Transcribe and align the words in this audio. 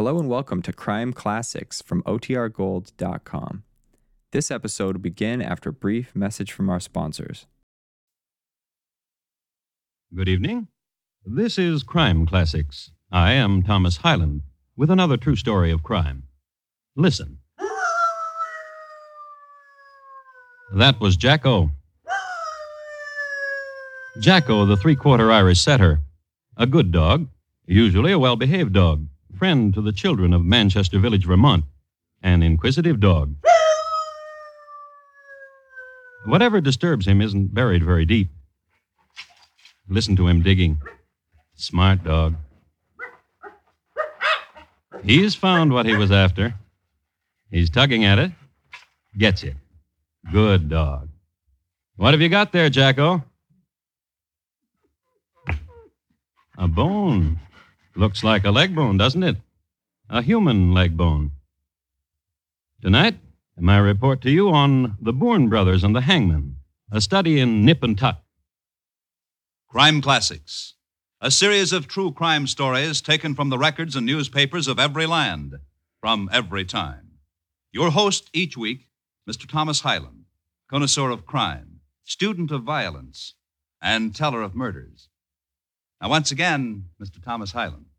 Hello 0.00 0.18
and 0.18 0.30
welcome 0.30 0.62
to 0.62 0.72
Crime 0.72 1.12
Classics 1.12 1.82
from 1.82 2.02
OTRGold.com. 2.04 3.64
This 4.32 4.50
episode 4.50 4.96
will 4.96 5.02
begin 5.02 5.42
after 5.42 5.68
a 5.68 5.74
brief 5.74 6.16
message 6.16 6.52
from 6.52 6.70
our 6.70 6.80
sponsors. 6.80 7.46
Good 10.14 10.26
evening. 10.26 10.68
This 11.26 11.58
is 11.58 11.82
Crime 11.82 12.24
Classics. 12.24 12.92
I 13.12 13.32
am 13.32 13.62
Thomas 13.62 13.98
Hyland 13.98 14.40
with 14.74 14.90
another 14.90 15.18
true 15.18 15.36
story 15.36 15.70
of 15.70 15.82
crime. 15.82 16.22
Listen. 16.96 17.40
That 20.72 20.98
was 20.98 21.18
Jacko. 21.18 21.72
Jacko, 24.18 24.64
the 24.64 24.78
three 24.78 24.96
quarter 24.96 25.30
Irish 25.30 25.60
setter. 25.60 26.00
A 26.56 26.66
good 26.66 26.90
dog, 26.90 27.28
usually 27.66 28.12
a 28.12 28.18
well 28.18 28.36
behaved 28.36 28.72
dog, 28.72 29.06
friend 29.40 29.72
to 29.72 29.80
the 29.80 29.90
children 29.90 30.34
of 30.34 30.44
Manchester 30.44 30.98
Village, 30.98 31.24
Vermont. 31.24 31.64
An 32.22 32.42
inquisitive 32.42 33.00
dog. 33.00 33.34
Whatever 36.26 36.60
disturbs 36.60 37.08
him 37.08 37.22
isn't 37.22 37.54
buried 37.54 37.82
very 37.82 38.04
deep. 38.04 38.28
Listen 39.88 40.14
to 40.16 40.28
him 40.28 40.42
digging. 40.42 40.78
Smart 41.54 42.04
dog. 42.04 42.34
He's 45.02 45.34
found 45.34 45.72
what 45.72 45.86
he 45.86 45.96
was 45.96 46.12
after. 46.12 46.52
He's 47.50 47.70
tugging 47.70 48.04
at 48.04 48.18
it. 48.18 48.32
Gets 49.16 49.42
it. 49.42 49.56
Good 50.30 50.68
dog. 50.68 51.08
What 51.96 52.12
have 52.12 52.20
you 52.20 52.28
got 52.28 52.52
there, 52.52 52.68
Jacko? 52.68 53.24
A 56.58 56.68
bone. 56.68 57.40
Looks 57.96 58.22
like 58.22 58.44
a 58.44 58.52
leg 58.52 58.74
bone, 58.74 58.96
doesn't 58.96 59.22
it? 59.22 59.36
A 60.08 60.22
human 60.22 60.72
leg 60.72 60.96
bone. 60.96 61.32
Tonight, 62.80 63.18
my 63.58 63.78
report 63.78 64.22
to 64.22 64.30
you 64.30 64.48
on 64.48 64.96
the 65.00 65.12
Boorn 65.12 65.48
brothers 65.48 65.84
and 65.84 65.94
the 65.94 66.02
hangman, 66.02 66.56
a 66.90 67.00
study 67.00 67.40
in 67.40 67.64
nip 67.64 67.82
and 67.82 67.98
tuck. 67.98 68.22
Crime 69.68 70.00
Classics, 70.00 70.74
a 71.20 71.30
series 71.30 71.72
of 71.72 71.88
true 71.88 72.12
crime 72.12 72.46
stories 72.46 73.00
taken 73.00 73.34
from 73.34 73.50
the 73.50 73.58
records 73.58 73.94
and 73.94 74.06
newspapers 74.06 74.66
of 74.66 74.78
every 74.78 75.04
land, 75.04 75.56
from 76.00 76.30
every 76.32 76.64
time. 76.64 77.18
Your 77.72 77.90
host 77.90 78.30
each 78.32 78.56
week, 78.56 78.88
Mr. 79.28 79.46
Thomas 79.46 79.80
Hyland, 79.80 80.24
connoisseur 80.70 81.10
of 81.10 81.26
crime, 81.26 81.80
student 82.04 82.50
of 82.50 82.62
violence, 82.62 83.34
and 83.82 84.14
teller 84.14 84.40
of 84.42 84.54
murders. 84.54 85.09
Now, 86.00 86.08
once 86.08 86.30
again, 86.30 86.86
Mr. 87.02 87.22
Thomas 87.22 87.52
Hyland. 87.52 87.89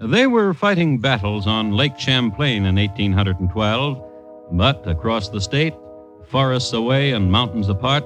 They 0.00 0.28
were 0.28 0.54
fighting 0.54 0.98
battles 0.98 1.48
on 1.48 1.72
Lake 1.72 1.98
Champlain 1.98 2.66
in 2.66 2.76
1812, 2.76 4.04
but 4.52 4.86
across 4.86 5.28
the 5.28 5.40
state, 5.40 5.74
forests 6.28 6.72
away 6.72 7.10
and 7.10 7.32
mountains 7.32 7.68
apart, 7.68 8.04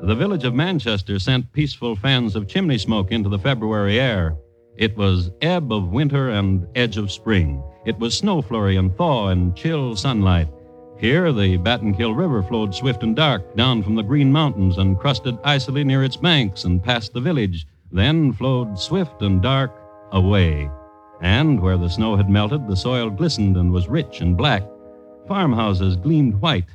the 0.00 0.14
village 0.14 0.44
of 0.44 0.54
Manchester 0.54 1.18
sent 1.18 1.52
peaceful 1.52 1.96
fans 1.96 2.34
of 2.34 2.48
chimney 2.48 2.78
smoke 2.78 3.12
into 3.12 3.28
the 3.28 3.38
February 3.38 4.00
air. 4.00 4.38
It 4.78 4.96
was 4.96 5.32
ebb 5.42 5.70
of 5.70 5.92
winter 5.92 6.30
and 6.30 6.66
edge 6.74 6.96
of 6.96 7.12
spring. 7.12 7.62
It 7.84 7.98
was 7.98 8.16
snow 8.16 8.40
flurry 8.40 8.76
and 8.76 8.96
thaw 8.96 9.28
and 9.28 9.54
chill 9.54 9.96
sunlight. 9.96 10.48
Here, 10.96 11.30
the 11.30 11.58
Battenkill 11.58 12.14
River 12.14 12.42
flowed 12.42 12.74
swift 12.74 13.02
and 13.02 13.14
dark 13.14 13.54
down 13.54 13.82
from 13.82 13.96
the 13.96 14.02
Green 14.02 14.32
Mountains 14.32 14.78
and 14.78 14.98
crusted 14.98 15.36
icily 15.44 15.84
near 15.84 16.04
its 16.04 16.16
banks 16.16 16.64
and 16.64 16.82
past 16.82 17.12
the 17.12 17.20
village, 17.20 17.66
then 17.92 18.32
flowed 18.32 18.78
swift 18.78 19.20
and 19.20 19.42
dark 19.42 19.72
away. 20.12 20.70
And 21.24 21.58
where 21.62 21.78
the 21.78 21.88
snow 21.88 22.16
had 22.16 22.28
melted, 22.28 22.68
the 22.68 22.76
soil 22.76 23.08
glistened 23.08 23.56
and 23.56 23.72
was 23.72 23.88
rich 23.88 24.20
and 24.20 24.36
black. 24.36 24.62
Farmhouses 25.26 25.96
gleamed 25.96 26.34
white. 26.34 26.68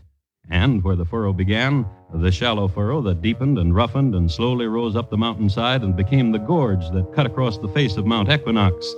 And 0.50 0.84
where 0.84 0.96
the 0.96 1.06
furrow 1.06 1.34
began, 1.34 1.86
the 2.16 2.32
shallow 2.32 2.68
furrow 2.68 3.00
that 3.04 3.22
deepened 3.22 3.60
and 3.60 3.76
roughened 3.76 4.16
and 4.16 4.30
slowly 4.30 4.66
rose 4.66 4.96
up 4.96 5.12
the 5.12 5.18
mountainside 5.18 5.84
and 5.84 5.96
became 5.96 6.32
the 6.32 6.40
gorge 6.40 6.90
that 6.90 7.14
cut 7.14 7.28
across 7.28 7.60
the 7.60 7.68
face 7.68 7.96
of 7.96 8.08
Mount 8.08 8.32
Equinox. 8.32 8.92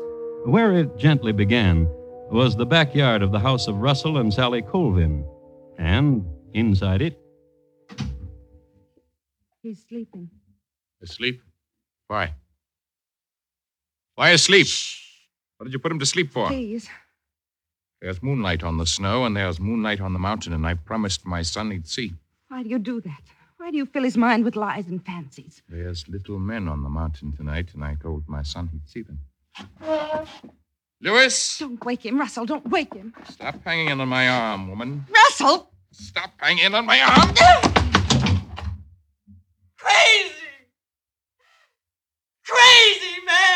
Where 0.46 0.72
it 0.78 0.98
gently 0.98 1.34
began 1.34 1.86
was 2.32 2.56
the 2.56 2.66
backyard 2.66 3.22
of 3.22 3.34
the 3.34 3.40
house 3.40 3.68
of 3.68 3.82
Russell 3.82 4.20
and 4.20 4.34
Sally 4.34 4.62
Colvin. 4.62 5.26
And 5.78 6.26
inside 6.54 7.02
it, 7.02 7.20
He's 9.62 9.84
sleeping. 9.88 10.30
Asleep? 11.04 11.42
Why? 12.08 12.36
Why 14.16 14.30
asleep? 14.30 14.68
What 15.62 15.66
did 15.66 15.74
you 15.74 15.80
put 15.80 15.92
him 15.92 16.00
to 16.00 16.08
sleep 16.08 16.32
for? 16.32 16.48
Please. 16.48 16.90
There's 18.02 18.24
moonlight 18.24 18.64
on 18.64 18.80
the 18.80 18.88
snow, 18.88 19.26
and 19.26 19.38
there's 19.38 19.60
moonlight 19.60 20.02
on 20.02 20.12
the 20.12 20.18
mountain, 20.18 20.54
and 20.54 20.66
I 20.66 20.74
promised 20.74 21.24
my 21.24 21.44
son 21.44 21.70
he'd 21.70 21.88
see. 21.88 22.16
Why 22.48 22.64
do 22.64 22.70
you 22.70 22.80
do 22.80 23.00
that? 23.02 23.22
Why 23.58 23.70
do 23.70 23.78
you 23.78 23.86
fill 23.86 24.02
his 24.02 24.18
mind 24.18 24.44
with 24.44 24.56
lies 24.56 24.88
and 24.88 25.06
fancies? 25.06 25.62
There's 25.70 26.08
little 26.08 26.40
men 26.40 26.68
on 26.68 26.82
the 26.82 26.90
mountain 26.90 27.32
tonight, 27.38 27.76
and 27.76 27.84
I 27.84 27.94
told 27.94 28.28
my 28.28 28.42
son 28.42 28.70
he'd 28.74 28.90
see 28.90 29.04
them. 29.04 29.20
Lewis! 31.00 31.60
Don't 31.60 31.86
wake 31.86 32.08
him, 32.08 32.18
Russell. 32.18 32.48
Don't 32.48 32.68
wake 32.68 32.96
him. 32.96 33.14
Stop 33.30 33.64
hanging 33.64 33.90
in 33.90 34.02
on 34.02 34.08
my 34.08 34.30
arm, 34.30 34.68
woman. 34.68 35.06
Russell! 35.14 35.70
Stop 35.92 36.32
hanging 36.38 36.66
in 36.66 36.74
on 36.74 36.88
my 36.88 37.00
arm! 37.02 37.36
Crazy! 39.78 40.32
Crazy 42.48 43.26
man! 43.28 43.52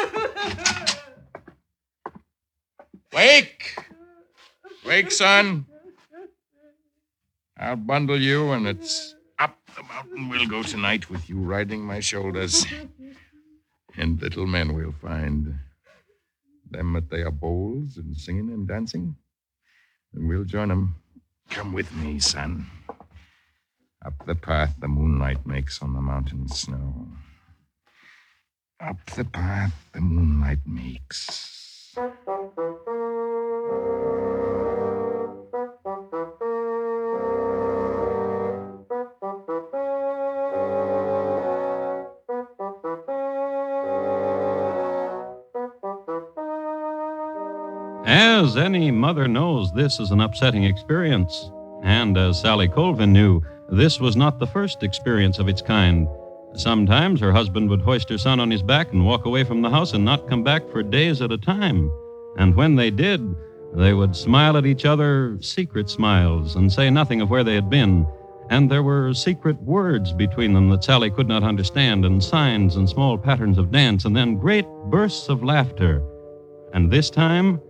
Wake! 3.12 3.76
Wake, 4.86 5.10
son. 5.10 5.66
I'll 7.58 7.76
bundle 7.76 8.20
you, 8.20 8.52
and 8.52 8.66
it's 8.66 9.14
up 9.38 9.58
the 9.76 9.82
mountain 9.82 10.28
we'll 10.28 10.46
go 10.46 10.62
tonight 10.62 11.10
with 11.10 11.28
you 11.28 11.38
riding 11.38 11.82
my 11.82 12.00
shoulders. 12.00 12.64
And 13.96 14.20
little 14.22 14.46
men 14.46 14.74
we'll 14.74 14.92
find. 14.92 15.56
Them 16.70 16.94
at 16.94 17.10
their 17.10 17.32
bowls 17.32 17.96
and 17.96 18.16
singing 18.16 18.48
and 18.50 18.68
dancing. 18.68 19.16
And 20.14 20.28
we'll 20.28 20.44
join 20.44 20.70
'em. 20.70 20.94
Come 21.50 21.72
with 21.72 21.92
me, 21.96 22.20
son. 22.20 22.66
Up 24.04 24.14
the 24.24 24.36
path 24.36 24.76
the 24.78 24.86
moonlight 24.88 25.44
makes 25.46 25.82
on 25.82 25.94
the 25.94 26.00
mountain 26.00 26.48
snow. 26.48 27.08
Up 28.82 28.96
the 29.14 29.26
path 29.26 29.74
the 29.92 30.00
moonlight 30.00 30.60
makes. 30.64 31.94
As 48.06 48.56
any 48.56 48.90
mother 48.90 49.28
knows, 49.28 49.70
this 49.74 50.00
is 50.00 50.10
an 50.10 50.22
upsetting 50.22 50.64
experience. 50.64 51.50
And 51.82 52.16
as 52.16 52.40
Sally 52.40 52.68
Colvin 52.68 53.12
knew, 53.12 53.42
this 53.70 54.00
was 54.00 54.16
not 54.16 54.38
the 54.38 54.46
first 54.46 54.82
experience 54.82 55.38
of 55.38 55.48
its 55.48 55.60
kind. 55.60 56.08
Sometimes 56.54 57.20
her 57.20 57.32
husband 57.32 57.70
would 57.70 57.80
hoist 57.80 58.08
her 58.10 58.18
son 58.18 58.40
on 58.40 58.50
his 58.50 58.62
back 58.62 58.92
and 58.92 59.06
walk 59.06 59.24
away 59.24 59.44
from 59.44 59.62
the 59.62 59.70
house 59.70 59.92
and 59.92 60.04
not 60.04 60.28
come 60.28 60.42
back 60.42 60.68
for 60.70 60.82
days 60.82 61.22
at 61.22 61.32
a 61.32 61.38
time. 61.38 61.90
And 62.36 62.54
when 62.54 62.76
they 62.76 62.90
did, 62.90 63.34
they 63.74 63.94
would 63.94 64.16
smile 64.16 64.56
at 64.56 64.66
each 64.66 64.84
other 64.84 65.38
secret 65.40 65.88
smiles 65.88 66.56
and 66.56 66.72
say 66.72 66.90
nothing 66.90 67.20
of 67.20 67.30
where 67.30 67.44
they 67.44 67.54
had 67.54 67.70
been. 67.70 68.06
And 68.50 68.68
there 68.68 68.82
were 68.82 69.14
secret 69.14 69.62
words 69.62 70.12
between 70.12 70.52
them 70.54 70.70
that 70.70 70.82
Sally 70.82 71.08
could 71.08 71.28
not 71.28 71.44
understand, 71.44 72.04
and 72.04 72.22
signs 72.22 72.74
and 72.74 72.88
small 72.88 73.16
patterns 73.16 73.58
of 73.58 73.70
dance, 73.70 74.04
and 74.04 74.16
then 74.16 74.38
great 74.38 74.66
bursts 74.86 75.28
of 75.28 75.44
laughter. 75.44 76.02
And 76.74 76.90
this 76.90 77.10
time, 77.10 77.60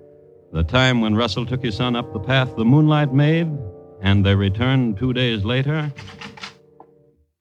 the 0.53 0.65
time 0.65 1.03
when 1.03 1.15
Russell 1.15 1.45
took 1.45 1.63
his 1.63 1.77
son 1.77 1.97
up 1.97 2.13
the 2.15 2.19
path 2.19 2.57
the 2.57 2.65
moonlight 2.65 3.13
made, 3.13 3.51
and 4.01 4.25
they 4.25 4.35
returned 4.35 4.97
two 4.97 5.13
days 5.13 5.45
later. 5.45 5.93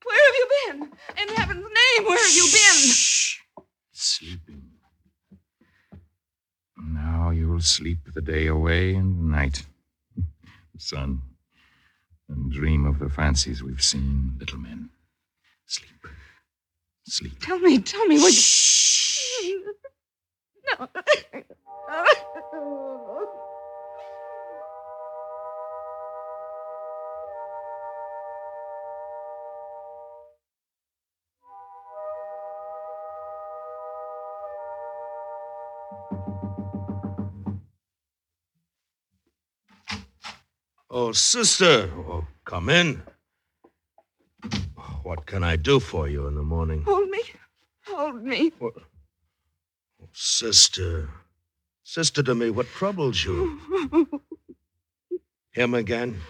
Where 0.04 0.24
have 0.26 0.34
you 0.36 0.48
been? 0.66 0.82
In 1.22 1.28
heaven's 1.34 1.64
name, 1.64 2.06
where 2.06 2.22
have 2.22 2.36
you 2.36 2.44
been? 2.44 2.94
Sleeping. 3.92 4.70
Sleep 7.62 7.98
the 8.14 8.22
day 8.22 8.46
away 8.46 8.94
and 8.94 9.18
the 9.18 9.36
night. 9.36 9.66
son, 10.78 11.20
and 12.28 12.50
dream 12.50 12.86
of 12.86 12.98
the 12.98 13.10
fancies 13.10 13.62
we've 13.62 13.82
seen, 13.82 14.34
little 14.38 14.58
men. 14.58 14.88
Sleep. 15.66 16.06
Sleep. 17.04 17.38
Tell 17.40 17.58
me, 17.58 17.78
tell 17.78 18.06
me 18.06 18.18
what 18.18 18.34
you. 19.42 19.74
No. 20.78 20.88
Oh, 40.92 41.12
sister. 41.12 41.88
Oh, 41.96 42.26
come 42.44 42.68
in. 42.68 43.02
What 45.04 45.24
can 45.24 45.44
I 45.44 45.54
do 45.54 45.78
for 45.78 46.08
you 46.08 46.26
in 46.26 46.34
the 46.34 46.42
morning? 46.42 46.82
Hold 46.82 47.08
me. 47.08 47.22
Hold 47.86 48.24
me. 48.24 48.52
What? 48.58 48.74
Oh, 50.02 50.08
sister. 50.12 51.08
Sister 51.84 52.24
to 52.24 52.34
me, 52.34 52.50
what 52.50 52.66
troubles 52.66 53.24
you? 53.24 53.60
Him 55.52 55.74
again? 55.74 56.20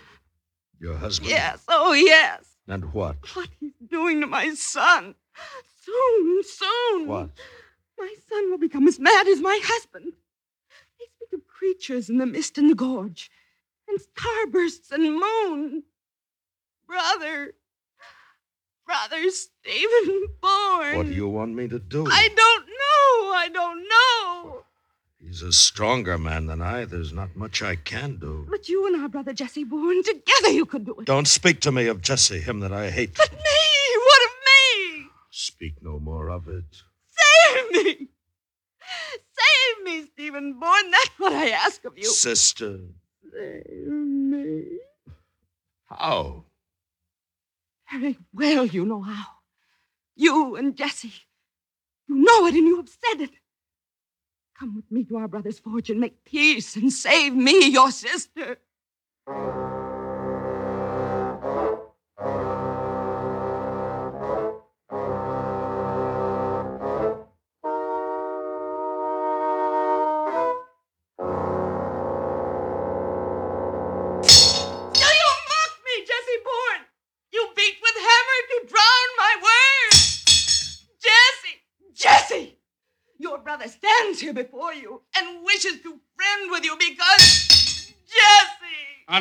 Your 0.79 0.97
husband? 0.97 1.31
Yes, 1.31 1.65
oh 1.69 1.93
yes. 1.93 2.45
And 2.69 2.93
what? 2.93 3.17
What 3.35 3.49
he's 3.61 3.73
doing 3.89 4.21
to 4.21 4.27
my 4.27 4.53
son. 4.55 5.15
Soon, 5.83 6.43
soon. 6.45 7.07
What? 7.07 7.31
My 7.99 8.15
son 8.29 8.51
will 8.51 8.59
become 8.59 8.87
as 8.89 8.99
mad 8.99 9.27
as 9.27 9.41
my 9.41 9.59
husband. 9.63 10.13
They 10.99 11.07
speak 11.17 11.39
of 11.41 11.47
creatures 11.47 12.11
in 12.11 12.19
the 12.19 12.27
mist 12.27 12.59
and 12.59 12.71
the 12.71 12.75
gorge, 12.75 13.31
and 13.91 14.01
starbursts 14.01 14.93
and 14.93 15.21
moon. 15.21 15.83
Brother, 16.87 17.55
brother 18.87 19.31
Stephen 19.31 20.27
Boorn. 20.43 20.97
What 20.97 21.07
do 21.07 21.13
you 21.13 21.29
want 21.29 21.55
me 21.55 21.69
to 21.69 21.79
do? 21.79 22.07
I 22.07 22.29
don't 22.29 22.67
know. 22.67 23.33
I 23.33 23.49
don't 23.53 23.89
know. 23.89 24.65
He's 25.23 25.43
a 25.43 25.53
stronger 25.53 26.19
man 26.19 26.47
than 26.47 26.63
I. 26.63 26.85
There's 26.85 27.13
not 27.13 27.37
much 27.37 27.63
I 27.63 27.77
can 27.77 28.17
do. 28.17 28.47
But 28.51 28.69
you 28.69 28.87
and 28.87 29.01
our 29.01 29.09
brother 29.09 29.33
Jesse 29.33 29.65
Boorn, 29.65 30.03
together 30.03 30.51
you 30.51 30.67
could 30.67 30.87
do 30.87 30.95
it. 30.99 31.05
Don't 31.05 31.29
speak 31.29 31.61
to 31.61 31.73
me 31.73 31.87
of 31.87 32.01
Jesse, 32.01 32.41
him 32.41 32.61
that 32.61 32.73
I 32.73 32.91
hate. 32.91 33.15
But 33.17 33.31
me, 33.33 33.99
what 33.99 34.23
of 34.27 34.33
me? 34.49 35.07
Speak 35.31 35.75
no 35.83 36.01
more 36.01 36.31
of 36.31 36.49
it. 36.49 36.83
Save 37.07 37.71
me! 37.73 38.09
Save 39.13 39.85
me, 39.85 40.07
Stephen 40.13 40.55
Boorn. 40.55 40.91
That's 40.91 41.19
what 41.19 41.33
I 41.33 41.51
ask 41.51 41.85
of 41.85 41.97
you. 41.97 42.05
Sister. 42.05 42.79
Save 43.33 43.87
me. 43.87 44.79
How? 45.87 46.45
Very 47.91 48.19
well, 48.33 48.67
you 48.67 48.85
know 48.85 49.03
how. 49.03 49.27
You 50.17 50.57
and 50.57 50.77
Jesse. 50.77 51.13
You 52.09 52.17
know 52.17 52.47
it 52.47 52.55
and 52.55 52.67
you 52.67 52.77
have 52.77 52.89
said 52.89 53.23
it. 53.23 53.31
Come 54.59 54.77
with 54.77 54.91
me 54.91 55.05
to 55.05 55.17
our 55.17 55.29
brother's 55.29 55.59
forge 55.59 55.91
and 55.91 56.01
make 56.01 56.25
peace 56.25 56.77
and 56.77 56.93
save 56.93 57.35
me, 57.35 57.69
your 57.69 57.91
sister. 57.91 58.59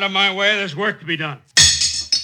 Out 0.00 0.06
of 0.06 0.12
my 0.12 0.34
way, 0.34 0.56
there's 0.56 0.74
work 0.74 0.98
to 1.00 1.04
be 1.04 1.18
done. 1.18 1.42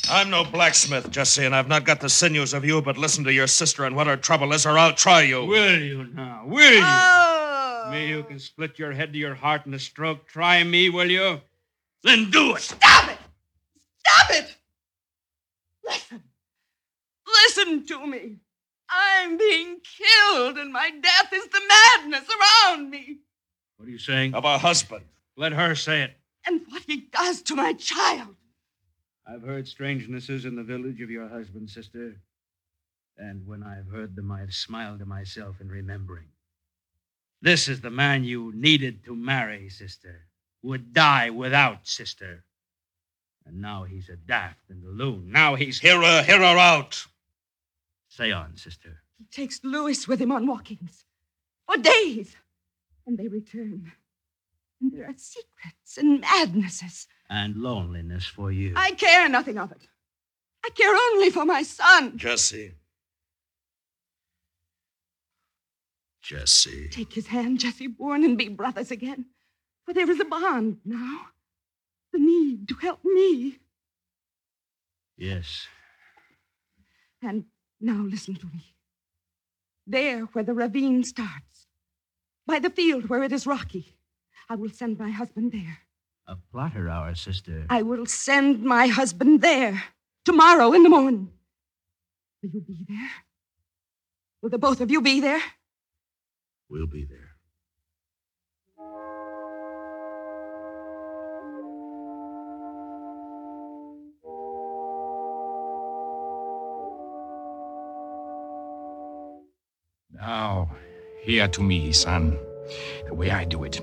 I'm 0.08 0.31
no 0.31 0.44
blacksmith, 0.44 1.11
Jesse, 1.11 1.44
and 1.44 1.55
I've 1.55 1.69
not 1.69 1.84
got 1.84 2.00
the 2.00 2.08
sinews 2.08 2.55
of 2.55 2.64
you, 2.64 2.81
but 2.81 2.96
listen 2.96 3.23
to 3.25 3.32
your 3.34 3.46
sister 3.46 3.84
and 3.84 3.94
what 3.94 4.06
her 4.06 4.17
trouble 4.17 4.55
is, 4.55 4.64
or 4.64 4.78
I'll 4.78 4.94
try 4.94 5.20
you. 5.20 5.44
Will 5.44 5.78
you 5.78 6.05
now? 6.05 6.44
Will 6.46 6.73
you? 6.73 6.81
Oh. 6.82 7.90
Me 7.93 8.12
who 8.12 8.23
can 8.23 8.38
split 8.38 8.78
your 8.78 8.93
head 8.93 9.12
to 9.12 9.19
your 9.19 9.34
heart 9.34 9.67
in 9.67 9.75
a 9.75 9.78
stroke. 9.78 10.26
Try 10.26 10.64
me, 10.64 10.88
will 10.88 11.11
you? 11.11 11.43
Then 12.02 12.31
do 12.31 12.56
it. 12.56 12.62
Stop 12.62 13.11
it! 13.11 13.19
Stop 13.99 14.31
it! 14.31 14.56
Listen. 15.84 16.23
Listen 17.44 17.87
to 17.88 18.06
me. 18.06 18.37
I'm 18.88 19.37
being 19.37 19.81
killed, 19.84 20.56
and 20.56 20.73
my 20.73 20.93
death 21.02 21.31
is 21.31 21.46
the 21.49 21.61
madness 21.69 22.26
around 22.70 22.88
me. 22.88 23.19
What 23.76 23.87
are 23.87 23.93
you 23.93 23.99
saying? 23.99 24.32
Of 24.32 24.46
a 24.46 24.56
husband. 24.56 25.05
Let 25.37 25.52
her 25.52 25.75
say 25.75 26.05
it. 26.05 26.17
And 26.47 26.63
what 26.69 26.83
he 26.87 27.09
does 27.13 27.43
to 27.43 27.57
my 27.57 27.73
child. 27.73 28.37
I've 29.27 29.43
heard 29.43 29.67
strangenesses 29.67 30.45
in 30.45 30.55
the 30.55 30.63
village 30.63 31.01
of 31.01 31.11
your 31.11 31.29
husband, 31.29 31.69
sister. 31.69 32.17
And 33.19 33.47
when 33.47 33.63
I've 33.63 33.89
heard 33.89 34.15
them, 34.15 34.31
I've 34.31 34.55
smiled 34.55 35.01
to 35.01 35.07
myself 35.07 35.61
in 35.61 35.69
remembering. 35.69 36.29
This 37.43 37.69
is 37.69 37.81
the 37.81 37.91
man 37.91 38.25
you 38.25 38.53
needed 38.55 39.05
to 39.05 39.15
marry, 39.15 39.69
sister. 39.69 40.27
Would 40.63 40.93
die 40.93 41.31
without, 41.31 41.87
sister. 41.87 42.45
And 43.45 43.61
now 43.61 43.85
he's 43.85 44.09
a 44.09 44.17
daft 44.17 44.71
and 44.71 44.85
a 44.85 44.89
loon. 44.89 45.31
Now 45.31 45.55
he's. 45.55 45.81
Hear 45.81 46.01
her, 46.01 46.23
hear 46.23 46.39
her 46.39 46.59
out. 46.59 47.07
Say 48.09 48.33
on, 48.33 48.57
sister. 48.57 49.03
He 49.19 49.25
takes 49.25 49.63
Louis 49.63 50.07
with 50.07 50.21
him 50.21 50.33
on 50.33 50.47
walkings 50.47 51.05
for 51.67 51.77
days, 51.77 52.37
and 53.07 53.19
they 53.19 53.29
return. 53.29 53.93
And 54.81 54.93
there 54.93 55.06
are 55.06 55.14
secrets 55.17 55.96
and 55.96 56.20
madnesses. 56.20 57.06
And 57.31 57.56
loneliness 57.56 58.26
for 58.26 58.52
you. 58.52 58.75
I 58.76 58.93
care 58.93 59.28
nothing 59.28 59.58
of 59.58 59.73
it. 59.73 59.88
I 60.64 60.70
care 60.70 60.94
only 61.12 61.31
for 61.31 61.44
my 61.44 61.62
son. 61.62 62.17
Jesse. 62.17 62.75
Jesse. 66.23 66.88
Take 66.90 67.12
his 67.12 67.28
hand, 67.28 67.61
Jesse 67.61 67.87
Boorn, 67.87 68.25
and 68.25 68.37
be 68.37 68.49
brothers 68.49 68.90
again. 68.90 69.26
For 69.84 69.94
there 69.94 70.11
is 70.11 70.20
a 70.20 70.25
bond 70.25 70.78
now. 70.84 71.26
The 72.12 72.19
need 72.19 72.69
to 72.69 72.75
help 72.75 73.05
me. 73.05 73.61
Yes. 75.16 75.66
And 77.23 77.45
now 77.80 78.02
listen 78.02 78.35
to 78.35 78.47
me. 78.47 78.75
There 79.87 80.23
where 80.33 80.45
the 80.45 80.52
ravine 80.52 81.04
starts, 81.04 81.66
by 82.47 82.59
the 82.59 82.71
field 82.71 83.09
where 83.09 83.23
it 83.23 83.33
is 83.33 83.47
rocky, 83.47 83.96
I 84.49 84.55
will 84.55 84.71
send 84.71 84.99
my 84.99 85.11
husband 85.11 85.53
there. 85.53 85.79
A 86.29 86.37
plotter, 86.53 86.88
our 86.88 87.15
sister. 87.15 87.67
I 87.69 87.83
will 87.83 88.07
send 88.07 88.62
my 88.62 88.87
husband 88.87 89.41
there 89.43 89.83
tomorrow 90.25 90.73
in 90.73 90.83
the 90.85 90.88
morning. 90.88 91.31
Will 92.43 92.50
you 92.50 92.61
be 92.61 92.85
there? 92.88 93.11
Will 94.43 94.50
the 94.50 94.59
both 94.59 94.81
of 94.81 94.91
you 94.91 95.00
be 95.00 95.21
there? 95.21 95.43
We'll 96.69 96.87
be 96.87 97.05
there. 97.05 97.31
Now, 110.12 110.71
hear 111.23 111.49
to 111.49 111.62
me, 111.62 111.93
son. 111.93 112.38
The 113.07 113.15
way 113.15 113.31
I 113.31 113.45
do 113.45 113.65
it. 113.65 113.81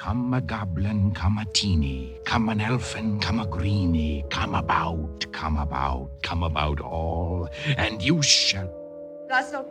Come 0.00 0.32
a 0.32 0.40
goblin, 0.40 1.10
come 1.12 1.36
a 1.36 1.44
teeny, 1.52 2.16
come 2.24 2.48
an 2.48 2.62
elfin, 2.62 3.20
come 3.20 3.38
a 3.38 3.46
greeny, 3.46 4.24
come 4.30 4.54
about, 4.54 5.26
come 5.30 5.58
about, 5.58 6.08
come 6.22 6.42
about 6.42 6.80
all, 6.80 7.50
and 7.76 8.00
you 8.00 8.22
shall. 8.22 8.72
Russell, 9.28 9.66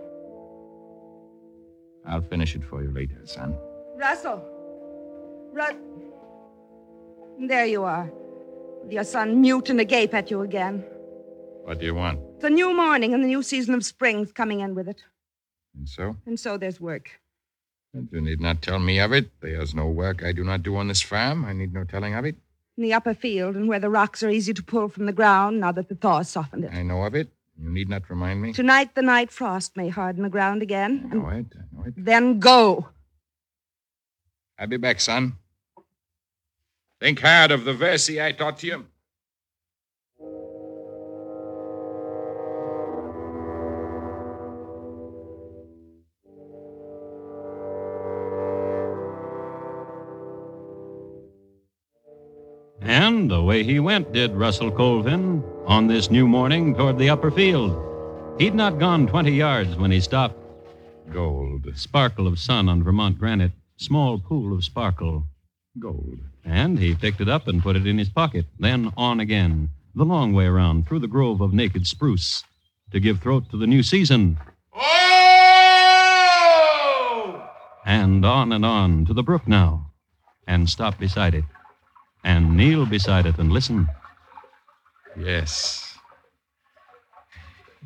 I'll 2.06 2.22
finish 2.22 2.56
it 2.56 2.64
for 2.64 2.84
you 2.84 2.92
later, 2.92 3.20
son. 3.26 3.58
Russell. 3.98 4.46
Rus. 5.52 5.74
There 7.48 7.66
you 7.66 7.84
are. 7.84 8.08
With 8.84 8.94
your 8.94 9.06
son 9.06 9.42
mute 9.42 9.72
and 9.72 9.82
agape 9.82 10.14
at 10.14 10.30
you 10.30 10.42
again. 10.42 10.86
What 11.64 11.80
do 11.80 11.88
you 11.88 11.96
want? 11.96 12.20
It's 12.36 12.44
a 12.44 12.52
new 12.52 12.72
morning 12.72 13.16
and 13.16 13.24
the 13.24 13.28
new 13.28 13.42
season 13.42 13.74
of 13.74 13.84
spring's 13.84 14.32
coming 14.32 14.60
in 14.60 14.76
with 14.76 14.90
it. 14.90 15.02
And 15.76 15.90
so? 15.90 16.18
And 16.28 16.40
so 16.40 16.56
there's 16.56 16.80
work. 16.80 17.20
And 17.94 18.08
you 18.12 18.22
need 18.22 18.40
not 18.40 18.62
tell 18.62 18.80
me 18.80 19.00
of 19.00 19.12
it. 19.14 19.32
There's 19.42 19.74
no 19.74 19.88
work 19.88 20.24
I 20.24 20.32
do 20.32 20.44
not 20.44 20.62
do 20.64 20.76
on 20.76 20.88
this 20.88 21.02
farm. 21.02 21.44
I 21.46 21.54
need 21.54 21.74
no 21.74 21.84
telling 21.84 22.14
of 22.14 22.26
it. 22.26 22.36
In 22.78 22.84
the 22.84 22.94
upper 22.94 23.14
field 23.14 23.56
and 23.56 23.68
where 23.68 23.80
the 23.80 23.90
rocks 23.90 24.24
are 24.24 24.30
easy 24.30 24.54
to 24.54 24.64
pull 24.64 24.88
from 24.90 25.06
the 25.06 25.12
ground 25.12 25.60
now 25.60 25.72
that 25.72 25.90
the 25.90 25.96
thaw 25.96 26.20
has 26.20 26.30
softened 26.30 26.66
it. 26.66 26.72
I 26.74 26.84
know 26.84 27.04
of 27.04 27.16
it. 27.16 27.30
You 27.62 27.70
need 27.70 27.90
not 27.90 28.10
remind 28.10 28.42
me. 28.42 28.54
Tonight 28.54 28.96
the 28.96 29.02
night 29.02 29.32
frost 29.32 29.76
may 29.76 29.90
harden 29.90 30.24
the 30.24 30.30
ground 30.30 30.62
I 30.62 30.64
again. 30.64 31.10
know 31.14 31.28
it. 31.30 31.48
I 31.58 31.76
know 31.76 31.84
it. 31.88 31.94
Then 31.98 32.40
go. 32.40 32.90
I'll 34.58 34.68
be 34.68 34.78
back, 34.78 35.02
son. 35.02 35.34
Think 37.02 37.20
hard 37.20 37.52
of 37.52 37.66
the 37.66 37.74
versi 37.74 38.24
I 38.24 38.32
taught 38.34 38.62
you. 38.64 38.86
And 53.30 53.38
away 53.38 53.62
he 53.64 53.80
went, 53.80 54.12
did 54.12 54.32
Russell 54.32 54.72
Colvin, 54.72 55.44
on 55.68 55.86
this 55.86 56.10
new 56.10 56.28
morning 56.28 56.74
toward 56.74 56.98
the 56.98 57.12
upper 57.12 57.30
field. 57.30 57.80
He'd 58.40 58.56
not 58.56 58.80
gone 58.80 59.06
20 59.06 59.30
yards 59.32 59.76
when 59.76 59.92
he 59.92 60.00
stopped. 60.02 60.34
Gold. 61.14 61.68
Sparkle 61.76 62.26
of 62.26 62.40
sun 62.40 62.68
on 62.68 62.82
Vermont 62.82 63.20
granite, 63.20 63.52
small 63.78 64.18
pool 64.18 64.52
of 64.52 64.64
sparkle. 64.64 65.28
Gold. 65.78 66.18
And 66.44 66.80
he 66.80 66.96
picked 66.96 67.22
it 67.22 67.30
up 67.30 67.48
and 67.48 67.62
put 67.62 67.76
it 67.76 67.86
in 67.86 68.00
his 68.00 68.10
pocket, 68.10 68.48
then 68.58 68.92
on 68.98 69.20
again, 69.20 69.70
the 69.94 70.06
long 70.06 70.34
way 70.34 70.48
around, 70.48 70.88
through 70.88 71.02
the 71.02 71.08
grove 71.08 71.40
of 71.40 71.54
naked 71.54 71.86
spruce, 71.86 72.44
to 72.90 73.00
give 73.00 73.22
throat 73.22 73.48
to 73.52 73.58
the 73.58 73.68
new 73.68 73.84
season. 73.84 74.40
Oh! 74.74 74.90
And 77.86 78.26
on 78.26 78.52
and 78.52 78.66
on 78.66 79.06
to 79.06 79.14
the 79.14 79.22
brook 79.22 79.48
now, 79.48 79.92
and 80.48 80.68
stop 80.68 80.98
beside 80.98 81.36
it, 81.36 81.44
and 82.24 82.56
kneel 82.56 82.86
beside 82.86 83.26
it 83.26 83.38
and 83.38 83.52
listen. 83.52 83.88
Yes. 85.18 85.86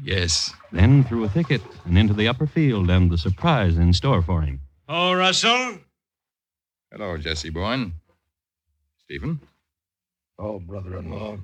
Yes. 0.04 0.54
Then 0.72 1.04
through 1.04 1.24
a 1.26 1.30
thicket 1.30 1.62
and 1.86 1.98
into 1.98 2.14
the 2.14 2.28
upper 2.28 2.48
field 2.48 2.90
and 2.90 3.12
the 3.12 3.18
surprise 3.18 3.78
in 3.78 3.94
store 3.94 4.22
for 4.22 4.42
him. 4.42 4.62
Oh, 4.90 5.14
Russell? 5.14 5.78
Hello, 6.92 7.18
Jesse 7.18 7.50
Boorn. 7.52 7.94
Stephen, 9.06 9.40
Oh, 10.40 10.60
brother 10.60 10.98
in 10.98 11.12
law. 11.12 11.38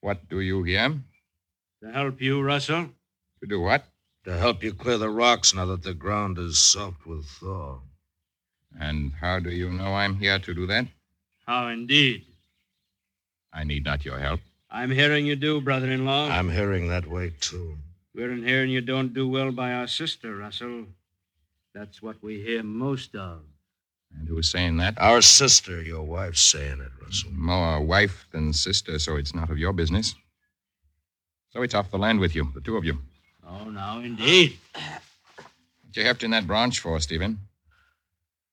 what 0.00 0.28
do 0.28 0.40
you 0.40 0.62
here? 0.62 0.94
To 1.82 1.92
help 1.92 2.20
you, 2.20 2.40
Russell? 2.42 2.88
To 3.40 3.46
do 3.46 3.60
what? 3.60 3.84
To 4.24 4.36
help 4.36 4.62
you 4.62 4.72
clear 4.72 4.98
the 4.98 5.10
rocks 5.10 5.54
now 5.54 5.66
that 5.66 5.82
the 5.82 5.94
ground 5.94 6.38
is 6.38 6.58
soft 6.58 7.06
with 7.06 7.26
thaw. 7.26 7.80
And 8.78 9.12
how 9.20 9.38
do 9.40 9.50
you 9.50 9.70
know 9.70 9.94
I'm 9.94 10.16
here 10.16 10.38
to 10.38 10.54
do 10.54 10.66
that? 10.66 10.86
How 11.48 11.68
indeed. 11.68 12.26
I 13.54 13.64
need 13.64 13.86
not 13.86 14.04
your 14.04 14.18
help. 14.18 14.40
I'm 14.70 14.90
hearing 14.90 15.24
you 15.24 15.34
do, 15.34 15.62
brother 15.62 15.90
in 15.90 16.04
law. 16.04 16.28
I'm 16.28 16.50
hearing 16.50 16.88
that 16.88 17.06
way, 17.06 17.32
too. 17.40 17.78
We're 18.14 18.32
in 18.32 18.46
hearing 18.46 18.68
you 18.68 18.82
don't 18.82 19.14
do 19.14 19.26
well 19.26 19.50
by 19.50 19.72
our 19.72 19.86
sister, 19.86 20.36
Russell. 20.36 20.84
That's 21.74 22.02
what 22.02 22.22
we 22.22 22.42
hear 22.42 22.62
most 22.62 23.16
of. 23.16 23.40
And 24.14 24.28
who's 24.28 24.50
saying 24.50 24.76
that? 24.76 24.98
Our 24.98 25.22
sister, 25.22 25.80
your 25.80 26.02
wife's 26.02 26.42
saying 26.42 26.80
it, 26.82 26.92
Russell. 27.02 27.30
More 27.32 27.80
wife 27.80 28.28
than 28.30 28.52
sister, 28.52 28.98
so 28.98 29.16
it's 29.16 29.34
not 29.34 29.48
of 29.48 29.56
your 29.56 29.72
business. 29.72 30.14
So 31.48 31.62
it's 31.62 31.72
off 31.72 31.90
the 31.90 31.96
land 31.96 32.20
with 32.20 32.34
you, 32.34 32.52
the 32.54 32.60
two 32.60 32.76
of 32.76 32.84
you. 32.84 32.98
Oh, 33.48 33.70
now, 33.70 34.00
indeed. 34.00 34.58
What 34.74 35.96
you 35.96 36.04
heft 36.04 36.22
in 36.22 36.32
that 36.32 36.46
branch 36.46 36.80
for, 36.80 37.00
Stephen? 37.00 37.38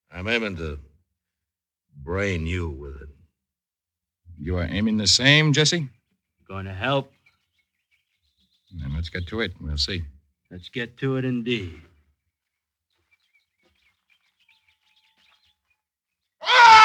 I'm 0.09 0.29
aiming 0.29 0.55
to 0.55 0.79
brain 1.95 2.45
you 2.45 2.69
with 2.69 3.01
it. 3.01 3.09
You 4.37 4.57
are 4.57 4.65
aiming 4.65 4.97
the 4.97 5.07
same, 5.07 5.53
Jesse? 5.53 5.89
Going 6.47 6.65
to 6.65 6.73
help. 6.73 7.11
Then 8.79 8.93
let's 8.93 9.09
get 9.09 9.27
to 9.27 9.41
it. 9.41 9.53
We'll 9.59 9.77
see. 9.77 10.03
Let's 10.51 10.69
get 10.69 10.97
to 10.97 11.17
it 11.17 11.25
indeed. 11.25 11.81
Ah! 16.41 16.84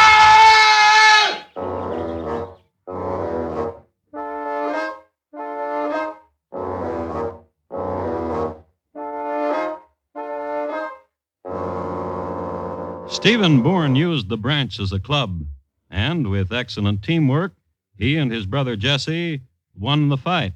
Stephen 13.11 13.61
Boorn 13.61 13.97
used 13.97 14.29
the 14.29 14.37
branch 14.37 14.79
as 14.79 14.93
a 14.93 15.01
club, 15.01 15.45
and 15.91 16.31
with 16.31 16.53
excellent 16.53 17.03
teamwork, 17.03 17.53
he 17.99 18.17
and 18.17 18.31
his 18.31 18.47
brother 18.47 18.77
Jesse 18.77 19.43
won 19.75 20.09
the 20.09 20.17
fight. 20.17 20.53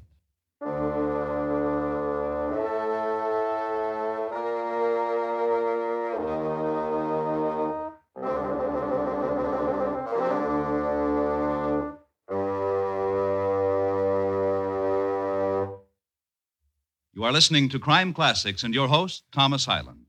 You 17.13 17.23
are 17.23 17.33
listening 17.33 17.67
to 17.69 17.79
Crime 17.79 18.13
Classics 18.13 18.63
and 18.63 18.73
your 18.73 18.87
host, 18.87 19.23
Thomas 19.31 19.65
Hyland. 19.65 20.04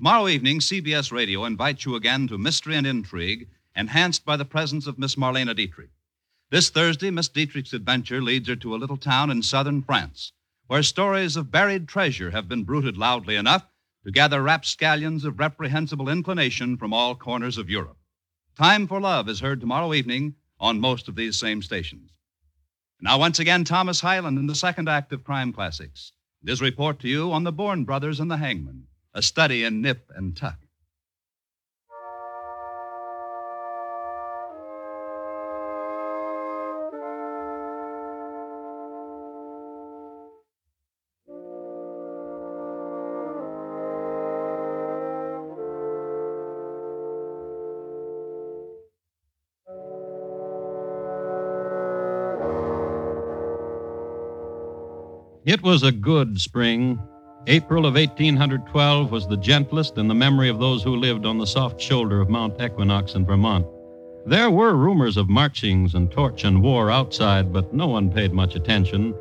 Tomorrow 0.00 0.28
evening, 0.28 0.60
CBS 0.60 1.12
Radio 1.12 1.44
invites 1.44 1.84
you 1.84 1.94
again 1.94 2.26
to 2.28 2.38
Mystery 2.38 2.74
and 2.74 2.86
Intrigue, 2.86 3.50
enhanced 3.76 4.24
by 4.24 4.34
the 4.34 4.46
presence 4.46 4.86
of 4.86 4.98
Miss 4.98 5.14
Marlene 5.14 5.54
Dietrich. 5.54 5.90
This 6.48 6.70
Thursday, 6.70 7.10
Miss 7.10 7.28
Dietrich's 7.28 7.74
adventure 7.74 8.22
leads 8.22 8.48
her 8.48 8.56
to 8.56 8.74
a 8.74 8.80
little 8.80 8.96
town 8.96 9.30
in 9.30 9.42
southern 9.42 9.82
France, 9.82 10.32
where 10.68 10.82
stories 10.82 11.36
of 11.36 11.50
buried 11.50 11.86
treasure 11.86 12.30
have 12.30 12.48
been 12.48 12.64
bruited 12.64 12.96
loudly 12.96 13.36
enough 13.36 13.66
to 14.02 14.10
gather 14.10 14.42
rapscallions 14.42 15.26
of 15.26 15.38
reprehensible 15.38 16.08
inclination 16.08 16.78
from 16.78 16.94
all 16.94 17.14
corners 17.14 17.58
of 17.58 17.68
Europe. 17.68 17.98
Time 18.56 18.86
for 18.86 19.02
Love 19.02 19.28
is 19.28 19.40
heard 19.40 19.60
tomorrow 19.60 19.92
evening 19.92 20.34
on 20.58 20.80
most 20.80 21.08
of 21.08 21.14
these 21.14 21.38
same 21.38 21.60
stations. 21.60 22.10
Now, 23.02 23.18
once 23.18 23.38
again, 23.38 23.64
Thomas 23.64 24.00
Hyland 24.00 24.38
in 24.38 24.46
the 24.46 24.54
second 24.54 24.88
act 24.88 25.12
of 25.12 25.24
Crime 25.24 25.52
Classics. 25.52 26.12
His 26.42 26.62
report 26.62 27.00
to 27.00 27.08
you 27.08 27.32
on 27.32 27.44
the 27.44 27.52
Boorn 27.52 27.84
brothers 27.84 28.18
and 28.18 28.30
the 28.30 28.38
hangman, 28.38 28.86
a 29.14 29.22
study 29.22 29.64
in 29.64 29.82
nip 29.82 30.10
and 30.14 30.36
tuck. 30.36 30.58
It 55.46 55.62
was 55.62 55.82
a 55.82 55.90
good 55.90 56.40
spring. 56.40 57.00
April 57.46 57.86
of 57.86 57.94
1812 57.94 59.10
was 59.10 59.26
the 59.26 59.36
gentlest 59.38 59.96
in 59.96 60.08
the 60.08 60.14
memory 60.14 60.50
of 60.50 60.58
those 60.58 60.82
who 60.82 60.96
lived 60.96 61.24
on 61.24 61.38
the 61.38 61.46
soft 61.46 61.80
shoulder 61.80 62.20
of 62.20 62.28
Mount 62.28 62.60
Equinox 62.60 63.14
in 63.14 63.24
Vermont. 63.24 63.66
There 64.26 64.50
were 64.50 64.74
rumors 64.74 65.16
of 65.16 65.30
marchings 65.30 65.94
and 65.94 66.10
torch 66.10 66.44
and 66.44 66.62
war 66.62 66.90
outside, 66.90 67.50
but 67.50 67.72
no 67.72 67.86
one 67.86 68.10
paid 68.10 68.34
much 68.34 68.56
attention. 68.56 69.14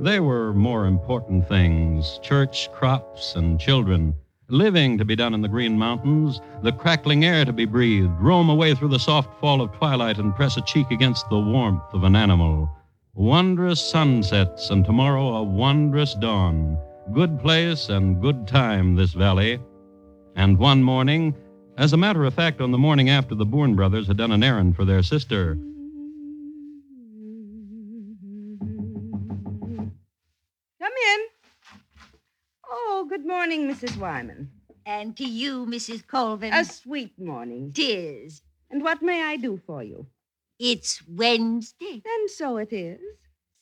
They 0.00 0.18
were 0.18 0.54
more 0.54 0.86
important 0.86 1.46
things 1.46 2.18
church, 2.22 2.72
crops, 2.72 3.34
and 3.36 3.60
children. 3.60 4.14
Living 4.48 4.96
to 4.96 5.04
be 5.04 5.14
done 5.14 5.34
in 5.34 5.42
the 5.42 5.48
Green 5.48 5.78
Mountains, 5.78 6.40
the 6.62 6.72
crackling 6.72 7.26
air 7.26 7.44
to 7.44 7.52
be 7.52 7.66
breathed, 7.66 8.18
roam 8.18 8.48
away 8.48 8.74
through 8.74 8.88
the 8.88 8.98
soft 8.98 9.38
fall 9.40 9.60
of 9.60 9.72
twilight 9.72 10.16
and 10.16 10.34
press 10.34 10.56
a 10.56 10.62
cheek 10.62 10.90
against 10.90 11.28
the 11.28 11.38
warmth 11.38 11.92
of 11.92 12.04
an 12.04 12.16
animal. 12.16 12.70
Wondrous 13.12 13.90
sunsets, 13.90 14.70
and 14.70 14.86
tomorrow 14.86 15.36
a 15.36 15.42
wondrous 15.42 16.14
dawn. 16.14 16.78
Good 17.12 17.40
place 17.40 17.88
and 17.88 18.20
good 18.20 18.46
time, 18.46 18.94
this 18.94 19.14
valley. 19.14 19.58
And 20.36 20.58
one 20.58 20.82
morning, 20.82 21.34
as 21.78 21.92
a 21.92 21.96
matter 21.96 22.24
of 22.24 22.34
fact, 22.34 22.60
on 22.60 22.70
the 22.70 22.78
morning 22.78 23.08
after 23.08 23.34
the 23.34 23.46
Boorn 23.46 23.74
brothers 23.74 24.06
had 24.06 24.18
done 24.18 24.30
an 24.30 24.44
errand 24.44 24.76
for 24.76 24.84
their 24.84 25.02
sister, 25.02 25.54
Come 30.80 30.92
in. 31.14 31.20
Oh, 32.68 33.06
good 33.08 33.26
morning, 33.26 33.68
Mrs. 33.68 33.96
Wyman. 33.96 34.50
And 34.84 35.16
to 35.16 35.24
you, 35.24 35.66
Mrs. 35.66 36.06
Colvin. 36.06 36.52
A 36.52 36.64
sweet 36.64 37.18
morning. 37.18 37.72
Tis. 37.72 38.42
And 38.70 38.82
what 38.82 39.02
may 39.02 39.22
I 39.22 39.36
do 39.36 39.60
for 39.66 39.82
you? 39.82 40.06
It's 40.58 41.02
Wednesday. 41.08 42.02
And 42.04 42.30
so 42.30 42.58
it 42.58 42.72
is. 42.72 43.00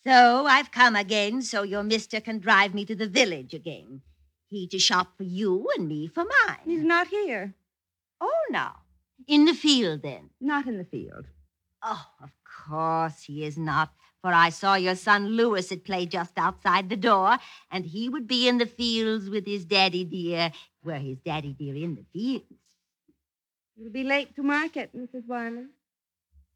So 0.06 0.46
I've 0.46 0.70
come 0.70 0.94
again 0.94 1.42
so 1.42 1.64
your 1.64 1.82
mister 1.82 2.20
can 2.20 2.38
drive 2.38 2.74
me 2.74 2.84
to 2.84 2.94
the 2.94 3.08
village 3.08 3.52
again. 3.54 4.02
He 4.46 4.68
to 4.68 4.78
shop 4.78 5.16
for 5.16 5.24
you 5.24 5.68
and 5.76 5.88
me 5.88 6.06
for 6.06 6.22
mine. 6.22 6.60
He's 6.64 6.84
not 6.84 7.08
here. 7.08 7.54
Oh, 8.20 8.44
no. 8.50 8.68
In 9.26 9.46
the 9.46 9.54
field, 9.54 10.02
then? 10.02 10.30
Not 10.40 10.68
in 10.68 10.78
the 10.78 10.84
field. 10.84 11.24
Oh, 11.82 12.06
of 12.22 12.30
course 12.68 13.24
he 13.24 13.44
is 13.44 13.58
not. 13.58 13.90
For 14.22 14.32
I 14.32 14.50
saw 14.50 14.76
your 14.76 14.94
son 14.94 15.30
Louis 15.30 15.72
at 15.72 15.84
play 15.84 16.06
just 16.06 16.38
outside 16.38 16.88
the 16.88 16.96
door, 16.96 17.38
and 17.72 17.84
he 17.84 18.08
would 18.08 18.28
be 18.28 18.46
in 18.46 18.58
the 18.58 18.66
fields 18.66 19.28
with 19.28 19.44
his 19.44 19.64
daddy 19.64 20.04
dear. 20.04 20.52
were 20.84 20.98
his 20.98 21.18
daddy 21.18 21.52
dear 21.52 21.74
in 21.74 21.96
the 21.96 22.04
fields. 22.12 22.44
You'll 23.74 23.92
be 23.92 24.04
late 24.04 24.36
to 24.36 24.44
market, 24.44 24.90
Mrs. 24.96 25.26
Wyman. 25.26 25.70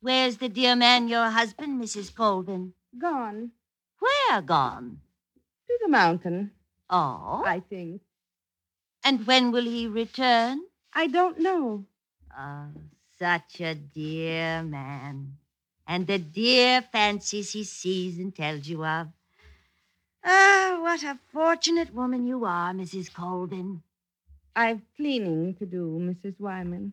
Where's 0.01 0.37
the 0.37 0.49
dear 0.49 0.77
man, 0.77 1.09
your 1.09 1.31
husband, 1.31 1.83
Mrs. 1.83 2.15
Colvin? 2.15 2.75
Gone. 2.99 3.53
Where 3.99 4.43
gone? 4.43 5.01
To 5.69 5.79
the 5.83 5.89
mountain, 5.89 6.53
Oh. 6.89 7.43
I 7.47 7.61
think. 7.61 8.03
And 9.05 9.27
when 9.27 9.53
will 9.53 9.65
he 9.65 9.87
return? 9.87 10.63
I 10.93 11.07
don't 11.07 11.39
know. 11.39 11.87
Oh, 12.37 12.67
such 13.19 13.61
a 13.61 13.75
dear 13.75 14.63
man. 14.63 15.37
And 15.87 16.07
the 16.07 16.19
dear 16.19 16.83
fancies 16.83 17.53
he 17.53 17.65
sees 17.65 18.19
and 18.19 18.35
tells 18.35 18.67
you 18.67 18.85
of. 18.85 19.09
Ah, 20.25 20.79
what 20.81 21.03
a 21.03 21.19
fortunate 21.33 21.95
woman 21.95 22.27
you 22.27 22.45
are, 22.45 22.73
Mrs. 22.73 23.13
Colvin. 23.13 23.83
I've 24.55 24.83
cleaning 24.97 25.55
to 25.55 25.67
do, 25.67 25.99
Mrs. 26.01 26.39
Wyman. 26.41 26.93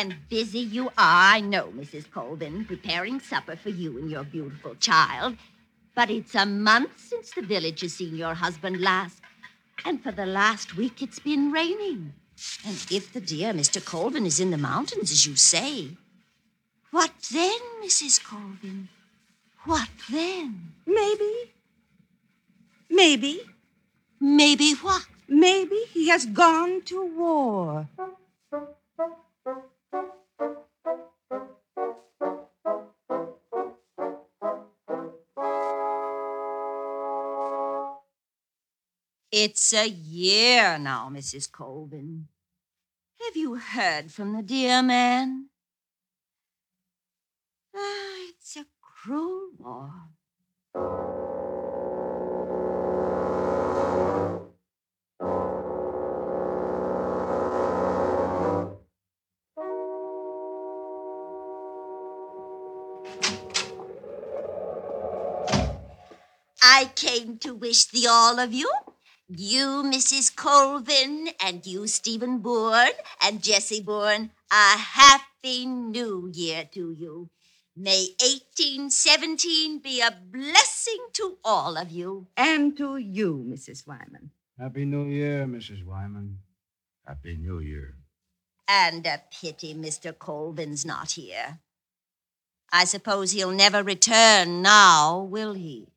And 0.00 0.16
busy 0.30 0.60
you 0.60 0.86
are, 0.86 1.34
I 1.36 1.40
know, 1.40 1.66
Mrs. 1.76 2.10
Colvin, 2.10 2.64
preparing 2.64 3.20
supper 3.20 3.54
for 3.54 3.68
you 3.68 3.98
and 3.98 4.10
your 4.10 4.24
beautiful 4.24 4.74
child. 4.76 5.36
But 5.94 6.08
it's 6.08 6.34
a 6.34 6.46
month 6.46 6.98
since 6.98 7.32
the 7.32 7.42
village 7.42 7.82
has 7.82 7.92
seen 7.92 8.16
your 8.16 8.32
husband 8.32 8.80
last. 8.80 9.20
And 9.84 10.02
for 10.02 10.10
the 10.10 10.24
last 10.24 10.74
week, 10.74 11.02
it's 11.02 11.18
been 11.18 11.52
raining. 11.52 12.14
And 12.66 12.86
if 12.90 13.12
the 13.12 13.20
dear 13.20 13.52
Mr. 13.52 13.84
Colvin 13.84 14.24
is 14.24 14.40
in 14.40 14.50
the 14.50 14.56
mountains, 14.56 15.12
as 15.12 15.26
you 15.26 15.36
say, 15.36 15.98
what 16.90 17.12
then, 17.30 17.60
Mrs. 17.84 18.24
Colvin? 18.24 18.88
What 19.66 19.90
then? 20.10 20.72
Maybe. 20.86 21.52
Maybe. 22.88 23.40
Maybe 24.18 24.72
what? 24.80 25.04
Maybe 25.28 25.82
he 25.92 26.08
has 26.08 26.24
gone 26.24 26.80
to 26.86 27.04
war. 27.04 27.86
It's 39.32 39.72
a 39.72 39.88
year 39.88 40.76
now, 40.76 41.08
Mrs. 41.08 41.50
Colvin. 41.50 42.26
Have 43.24 43.36
you 43.36 43.54
heard 43.54 44.10
from 44.10 44.34
the 44.34 44.42
dear 44.42 44.82
man? 44.82 45.50
Ah, 47.74 48.16
it's 48.28 48.56
a 48.56 48.66
cruel 48.82 49.50
war. 49.56 49.92
I 66.72 66.84
came 66.94 67.36
to 67.38 67.52
wish 67.52 67.86
the 67.86 68.06
all 68.06 68.38
of 68.38 68.52
you, 68.52 68.70
you, 69.26 69.82
Mrs. 69.84 70.36
Colvin, 70.36 71.30
and 71.44 71.66
you, 71.66 71.88
Stephen 71.88 72.38
Boorn, 72.38 72.92
and 73.20 73.42
Jessie 73.42 73.82
Boorn, 73.82 74.30
a 74.52 74.78
happy 74.78 75.66
new 75.66 76.30
year 76.32 76.68
to 76.72 76.92
you. 76.92 77.28
May 77.76 78.14
1817 78.20 79.80
be 79.80 80.00
a 80.00 80.16
blessing 80.30 81.08
to 81.14 81.38
all 81.44 81.76
of 81.76 81.90
you. 81.90 82.28
And 82.36 82.76
to 82.76 82.98
you, 82.98 83.44
Mrs. 83.48 83.84
Wyman. 83.84 84.30
Happy 84.56 84.84
New 84.84 85.06
Year, 85.06 85.46
Mrs. 85.46 85.84
Wyman. 85.84 86.38
Happy 87.04 87.36
New 87.36 87.58
Year. 87.58 87.96
And 88.68 89.04
a 89.08 89.22
pity 89.32 89.74
Mr. 89.74 90.16
Colvin's 90.16 90.86
not 90.86 91.10
here. 91.12 91.58
I 92.72 92.84
suppose 92.84 93.32
he'll 93.32 93.50
never 93.50 93.82
return 93.82 94.62
now, 94.62 95.18
will 95.18 95.54
he? 95.54 95.88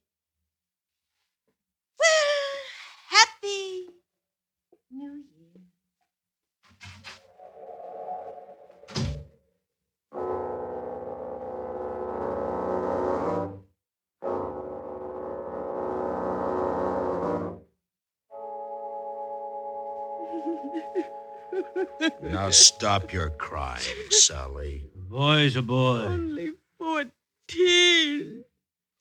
Now 22.22 22.50
stop 22.50 23.14
your 23.14 23.30
crying, 23.30 24.10
Sally. 24.10 24.86
A 24.96 25.00
boy's 25.00 25.56
a 25.56 25.62
boy. 25.62 26.00
Only 26.06 26.54
14. 26.78 28.44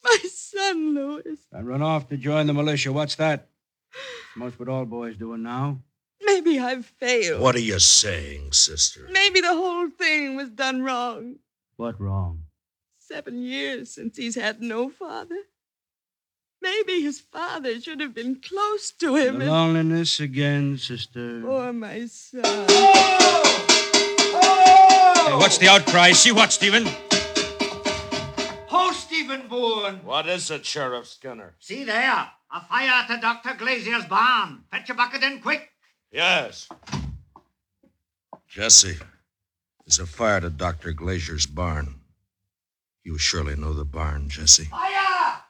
My 0.05 0.17
son, 0.31 0.95
Louis. 0.95 1.39
I 1.55 1.61
run 1.61 1.83
off 1.83 2.09
to 2.09 2.17
join 2.17 2.47
the 2.47 2.53
militia. 2.53 2.93
What's 2.93 3.15
that? 3.17 3.49
Most 4.37 4.59
what 4.59 4.69
all 4.69 4.85
boys 4.85 5.17
doing 5.17 5.43
now. 5.43 5.79
Maybe 6.25 6.59
I've 6.59 6.87
failed. 6.87 7.41
What 7.43 7.55
are 7.57 7.61
you 7.61 7.79
saying, 7.79 8.53
sister? 8.53 9.09
Maybe 9.11 9.41
the 9.41 9.55
whole 9.55 9.91
thing 9.91 10.37
was 10.37 10.51
done 10.51 10.83
wrong. 10.83 11.37
What 11.77 12.01
wrong? 12.01 12.45
Seven 12.99 13.43
years 13.43 13.91
since 13.91 14.17
he's 14.17 14.37
had 14.37 14.63
no 14.63 14.89
father. 14.89 15.37
Maybe 16.63 17.03
his 17.03 17.19
father 17.19 17.81
should 17.81 18.01
have 18.01 18.15
been 18.15 18.37
close 18.37 18.93
to 18.93 19.17
him. 19.17 19.41
The 19.41 19.47
and- 19.47 19.51
loneliness 19.51 20.21
again, 20.21 20.79
sister. 20.79 21.41
Poor 21.43 21.73
my 21.73 22.07
son. 22.07 22.43
Oh! 22.45 23.67
Oh! 24.35 25.29
Hey, 25.29 25.37
what's 25.37 25.59
the 25.59 25.69
outcry? 25.69 26.13
See 26.13 26.31
what, 26.31 26.53
Stephen? 26.53 26.87
Ho, 28.69 28.93
Stephen 28.93 29.49
Boorn. 29.49 30.05
What 30.05 30.29
is 30.29 30.51
it, 30.53 30.65
Sheriff 30.65 31.09
Skinner? 31.09 31.55
See 31.59 31.83
there. 31.83 32.31
A 32.55 32.61
fire 32.69 32.89
at 32.89 33.09
the 33.09 33.17
Dr. 33.17 33.51
Glazier's 33.59 34.05
barn. 34.05 34.63
Fetch 34.71 34.91
a 34.91 34.95
bucket 34.95 35.23
in 35.25 35.41
quick. 35.41 35.69
Yes. 36.13 36.69
Jesse, 38.49 38.99
there's 39.85 39.99
a 39.99 40.07
fire 40.07 40.41
to 40.41 40.51
Dr. 40.51 40.93
Glazier's 40.93 41.47
barn. 41.47 41.97
You 43.03 43.19
surely 43.19 43.57
know 43.57 43.73
the 43.73 43.85
barn, 43.85 44.29
Jesse. 44.29 44.67
Fire! 44.67 45.42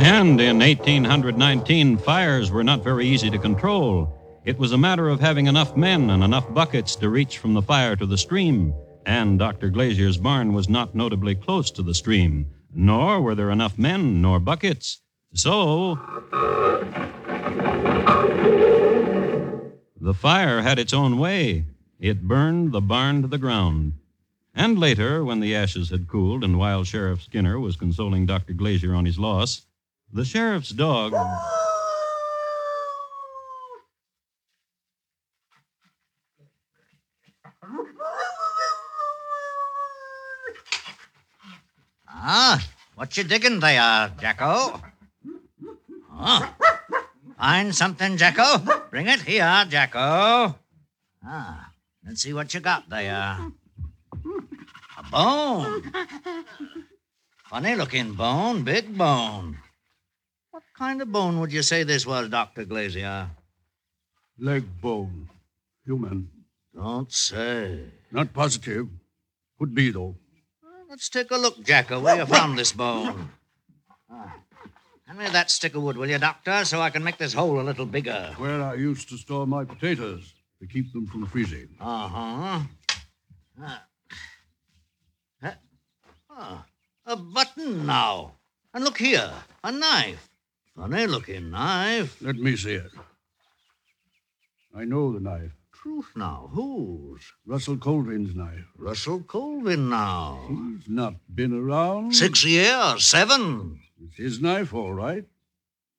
And 0.00 0.40
in 0.40 0.58
1819, 0.58 1.98
fires 1.98 2.50
were 2.50 2.64
not 2.64 2.82
very 2.82 3.06
easy 3.06 3.30
to 3.30 3.38
control. 3.38 4.12
It 4.44 4.58
was 4.58 4.72
a 4.72 4.78
matter 4.78 5.08
of 5.08 5.20
having 5.20 5.46
enough 5.46 5.76
men 5.76 6.10
and 6.10 6.24
enough 6.24 6.52
buckets 6.52 6.96
to 6.96 7.08
reach 7.08 7.38
from 7.38 7.54
the 7.54 7.62
fire 7.62 7.94
to 7.94 8.06
the 8.06 8.18
stream. 8.18 8.74
And 9.06 9.38
Dr. 9.38 9.70
Glazier's 9.70 10.16
barn 10.16 10.52
was 10.52 10.68
not 10.68 10.96
notably 10.96 11.36
close 11.36 11.70
to 11.72 11.82
the 11.82 11.94
stream, 11.94 12.46
nor 12.74 13.20
were 13.20 13.36
there 13.36 13.50
enough 13.50 13.78
men 13.78 14.20
nor 14.20 14.40
buckets. 14.40 15.00
So. 15.34 15.96
The 20.00 20.14
fire 20.14 20.62
had 20.62 20.78
its 20.78 20.94
own 20.94 21.18
way. 21.18 21.64
It 21.98 22.22
burned 22.22 22.70
the 22.70 22.80
barn 22.80 23.22
to 23.22 23.28
the 23.28 23.36
ground. 23.36 23.94
And 24.54 24.78
later, 24.78 25.24
when 25.24 25.40
the 25.40 25.56
ashes 25.56 25.90
had 25.90 26.06
cooled 26.06 26.44
and 26.44 26.56
while 26.56 26.84
Sheriff 26.84 27.22
Skinner 27.22 27.58
was 27.58 27.74
consoling 27.74 28.24
Dr. 28.24 28.52
Glazier 28.52 28.94
on 28.94 29.06
his 29.06 29.18
loss, 29.18 29.62
the 30.12 30.24
sheriff's 30.24 30.70
dog. 30.70 31.14
Ah, 42.08 42.64
what 42.94 43.16
you 43.16 43.24
digging 43.24 43.58
there, 43.58 44.12
Jacko? 44.20 44.80
Oh, 46.12 46.54
find 47.38 47.74
something, 47.74 48.16
Jacko? 48.16 48.58
Bring 48.90 49.06
it 49.06 49.22
here, 49.22 49.64
Jacko. 49.68 50.58
Ah, 51.24 51.70
let's 52.04 52.22
see 52.22 52.32
what 52.32 52.52
you 52.52 52.60
got 52.60 52.88
there. 52.88 53.38
A 54.98 55.02
bone. 55.10 55.92
Funny 57.48 57.74
looking 57.76 58.12
bone, 58.12 58.62
big 58.64 58.96
bone. 58.96 59.58
What 60.50 60.64
kind 60.76 61.00
of 61.00 61.10
bone 61.12 61.40
would 61.40 61.52
you 61.52 61.62
say 61.62 61.82
this 61.82 62.06
was, 62.06 62.28
Dr. 62.28 62.64
Glazier? 62.64 63.30
Leg 64.38 64.64
bone. 64.80 65.28
Human. 65.86 66.30
Don't 66.74 67.12
say. 67.12 67.84
Not 68.12 68.32
positive. 68.32 68.88
Could 69.58 69.74
be, 69.74 69.90
though. 69.90 70.16
Let's 70.88 71.08
take 71.08 71.30
a 71.30 71.36
look, 71.36 71.64
Jacko, 71.64 72.00
where 72.00 72.16
you 72.16 72.26
found 72.26 72.58
this 72.58 72.72
bone. 72.72 73.30
Ah. 74.10 74.36
Hand 75.08 75.20
me 75.20 75.26
that 75.30 75.50
stick 75.50 75.74
of 75.74 75.82
wood, 75.82 75.96
will 75.96 76.10
you, 76.10 76.18
Doctor, 76.18 76.66
so 76.66 76.82
I 76.82 76.90
can 76.90 77.02
make 77.02 77.16
this 77.16 77.32
hole 77.32 77.58
a 77.58 77.62
little 77.62 77.86
bigger. 77.86 78.34
Where 78.36 78.62
I 78.62 78.74
used 78.74 79.08
to 79.08 79.16
store 79.16 79.46
my 79.46 79.64
potatoes 79.64 80.34
to 80.60 80.66
keep 80.66 80.92
them 80.92 81.06
from 81.06 81.24
freezing. 81.24 81.70
Uh-huh. 81.80 82.60
Ah. 83.58 83.84
Huh? 85.42 85.52
Ah, 86.30 86.66
a 87.06 87.16
button 87.16 87.86
now. 87.86 88.34
And 88.74 88.84
look 88.84 88.98
here, 88.98 89.32
a 89.64 89.72
knife. 89.72 90.28
Funny 90.76 91.06
looking 91.06 91.50
knife. 91.52 92.20
Let 92.20 92.36
me 92.36 92.54
see 92.54 92.74
it. 92.74 92.92
I 94.76 94.84
know 94.84 95.10
the 95.14 95.20
knife. 95.20 95.52
Truth 95.72 96.08
now, 96.16 96.50
whose? 96.52 97.22
Russell 97.46 97.78
Colvin's 97.78 98.36
knife. 98.36 98.66
Russell 98.76 99.20
Colvin 99.20 99.88
now. 99.88 100.38
He's 100.50 100.86
not 100.86 101.14
been 101.34 101.54
around. 101.54 102.14
Six 102.14 102.44
years, 102.44 103.04
seven. 103.06 103.80
It's 104.04 104.16
his 104.16 104.40
knife, 104.40 104.74
all 104.74 104.92
right. 104.92 105.24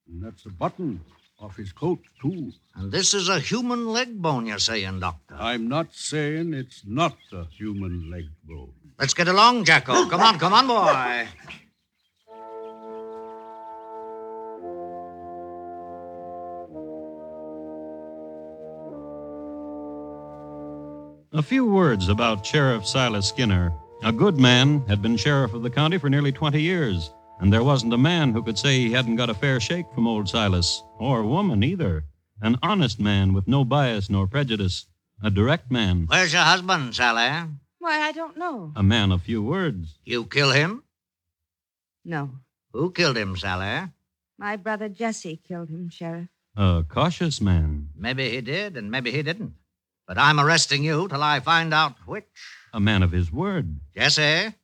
And 0.08 0.24
that's 0.24 0.44
the 0.44 0.50
button 0.50 1.02
off 1.40 1.58
his 1.58 1.72
coat, 1.72 2.00
too. 2.22 2.52
And 2.76 2.92
this 2.92 3.14
is 3.14 3.30
a 3.30 3.40
human 3.40 3.88
leg 3.88 4.22
bone, 4.22 4.46
you're 4.46 4.60
saying, 4.60 5.00
Doctor? 5.00 5.36
I'm 5.38 5.68
not 5.68 5.94
saying 5.94 6.54
it's 6.54 6.84
not 6.86 7.18
a 7.32 7.46
human 7.46 8.10
leg 8.10 8.26
bone. 8.44 8.74
Let's 8.98 9.14
get 9.14 9.28
along, 9.28 9.66
Jacko. 9.66 10.10
Come 10.10 10.22
on, 10.22 10.40
come 10.40 10.54
on, 10.54 10.68
boy. 10.68 11.28
A 21.32 21.42
few 21.44 21.66
words 21.66 22.10
about 22.10 22.46
Sheriff 22.46 22.86
Silas 22.86 23.30
Skinner. 23.30 23.72
A 24.04 24.12
good 24.12 24.38
man 24.38 24.84
had 24.88 25.02
been 25.02 25.16
sheriff 25.16 25.54
of 25.54 25.64
the 25.64 25.70
county 25.70 25.98
for 25.98 26.10
nearly 26.10 26.32
20 26.32 26.62
years, 26.62 27.12
and 27.40 27.52
there 27.54 27.64
wasn't 27.64 27.94
a 27.94 27.98
man 27.98 28.34
who 28.34 28.44
could 28.44 28.58
say 28.58 28.78
he 28.78 28.92
hadn't 28.92 29.16
got 29.16 29.30
a 29.30 29.34
fair 29.34 29.60
shake 29.60 29.86
from 29.94 30.08
old 30.08 30.28
Silas, 30.30 30.84
or 31.00 31.24
woman 31.24 31.64
either. 31.64 32.04
An 32.42 32.58
honest 32.62 33.00
man 33.00 33.34
with 33.34 33.48
no 33.48 33.66
bias 33.66 34.10
nor 34.10 34.28
prejudice, 34.28 34.86
a 35.24 35.30
direct 35.30 35.70
man, 35.72 36.06
Where's 36.08 36.32
your 36.34 36.44
husband, 36.44 36.96
Sally? 36.96 37.48
Why, 37.80 38.02
I 38.02 38.12
don't 38.12 38.38
know. 38.38 38.72
a 38.76 38.84
man 38.84 39.12
of 39.12 39.22
few 39.24 39.42
words. 39.44 39.98
You 40.06 40.26
kill 40.26 40.52
him? 40.52 40.84
No. 42.06 42.32
Who 42.74 42.92
killed 42.92 43.18
him, 43.18 43.36
Sally? 43.36 43.90
My 44.38 44.56
brother 44.56 44.88
Jesse 44.90 45.38
killed 45.46 45.70
him, 45.70 45.90
Sheriff. 45.90 46.28
A 46.56 46.84
cautious 46.88 47.40
man, 47.42 47.90
Maybe 47.96 48.30
he 48.30 48.42
did, 48.42 48.76
and 48.78 48.90
maybe 48.92 49.12
he 49.12 49.22
didn't. 49.24 49.54
But 50.08 50.18
I'm 50.18 50.40
arresting 50.40 50.84
you 50.84 51.08
till 51.08 51.22
I 51.24 51.40
find 51.40 51.74
out 51.74 51.96
which. 52.06 52.26
a 52.74 52.80
man 52.80 53.04
of 53.04 53.12
his 53.12 53.32
word. 53.32 53.80
Jesse, 53.96 54.56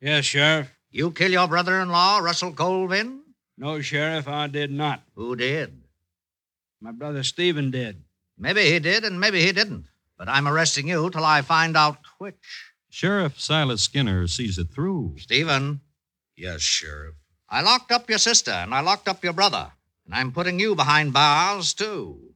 Yes, 0.00 0.24
Sheriff. 0.24 0.70
You 0.94 1.10
kill 1.10 1.32
your 1.32 1.48
brother-in-law, 1.48 2.18
Russell 2.18 2.52
Colvin? 2.52 3.22
No, 3.58 3.80
Sheriff, 3.80 4.28
I 4.28 4.46
did 4.46 4.70
not. 4.70 5.02
Who 5.16 5.34
did? 5.34 5.82
My 6.80 6.92
brother 6.92 7.24
Stephen 7.24 7.70
did. 7.72 8.02
Maybe 8.38 8.62
he 8.70 8.78
did, 8.78 9.04
and 9.04 9.18
maybe 9.18 9.40
he 9.40 9.50
didn't. 9.52 9.86
But 10.16 10.28
I'm 10.28 10.46
arresting 10.46 10.86
you 10.88 11.10
till 11.10 11.24
I 11.24 11.42
find 11.42 11.76
out 11.76 11.98
which. 12.18 12.36
Sheriff 12.90 13.40
Silas 13.40 13.82
Skinner 13.82 14.28
sees 14.28 14.56
it 14.56 14.68
through. 14.72 15.16
Stephen, 15.18 15.80
Yes, 16.36 16.60
Sheriff. 16.62 17.14
I 17.48 17.60
locked 17.62 17.90
up 17.92 18.08
your 18.08 18.18
sister, 18.18 18.52
and 18.52 18.72
I 18.74 18.80
locked 18.80 19.08
up 19.08 19.22
your 19.24 19.32
brother. 19.32 19.72
And 20.06 20.14
I'm 20.14 20.32
putting 20.32 20.60
you 20.60 20.74
behind 20.74 21.12
bars, 21.12 21.74
too. 21.74 22.34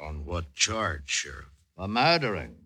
On 0.00 0.26
what 0.26 0.52
charge, 0.54 1.04
Sheriff? 1.06 1.46
For 1.74 1.88
murdering 1.88 2.56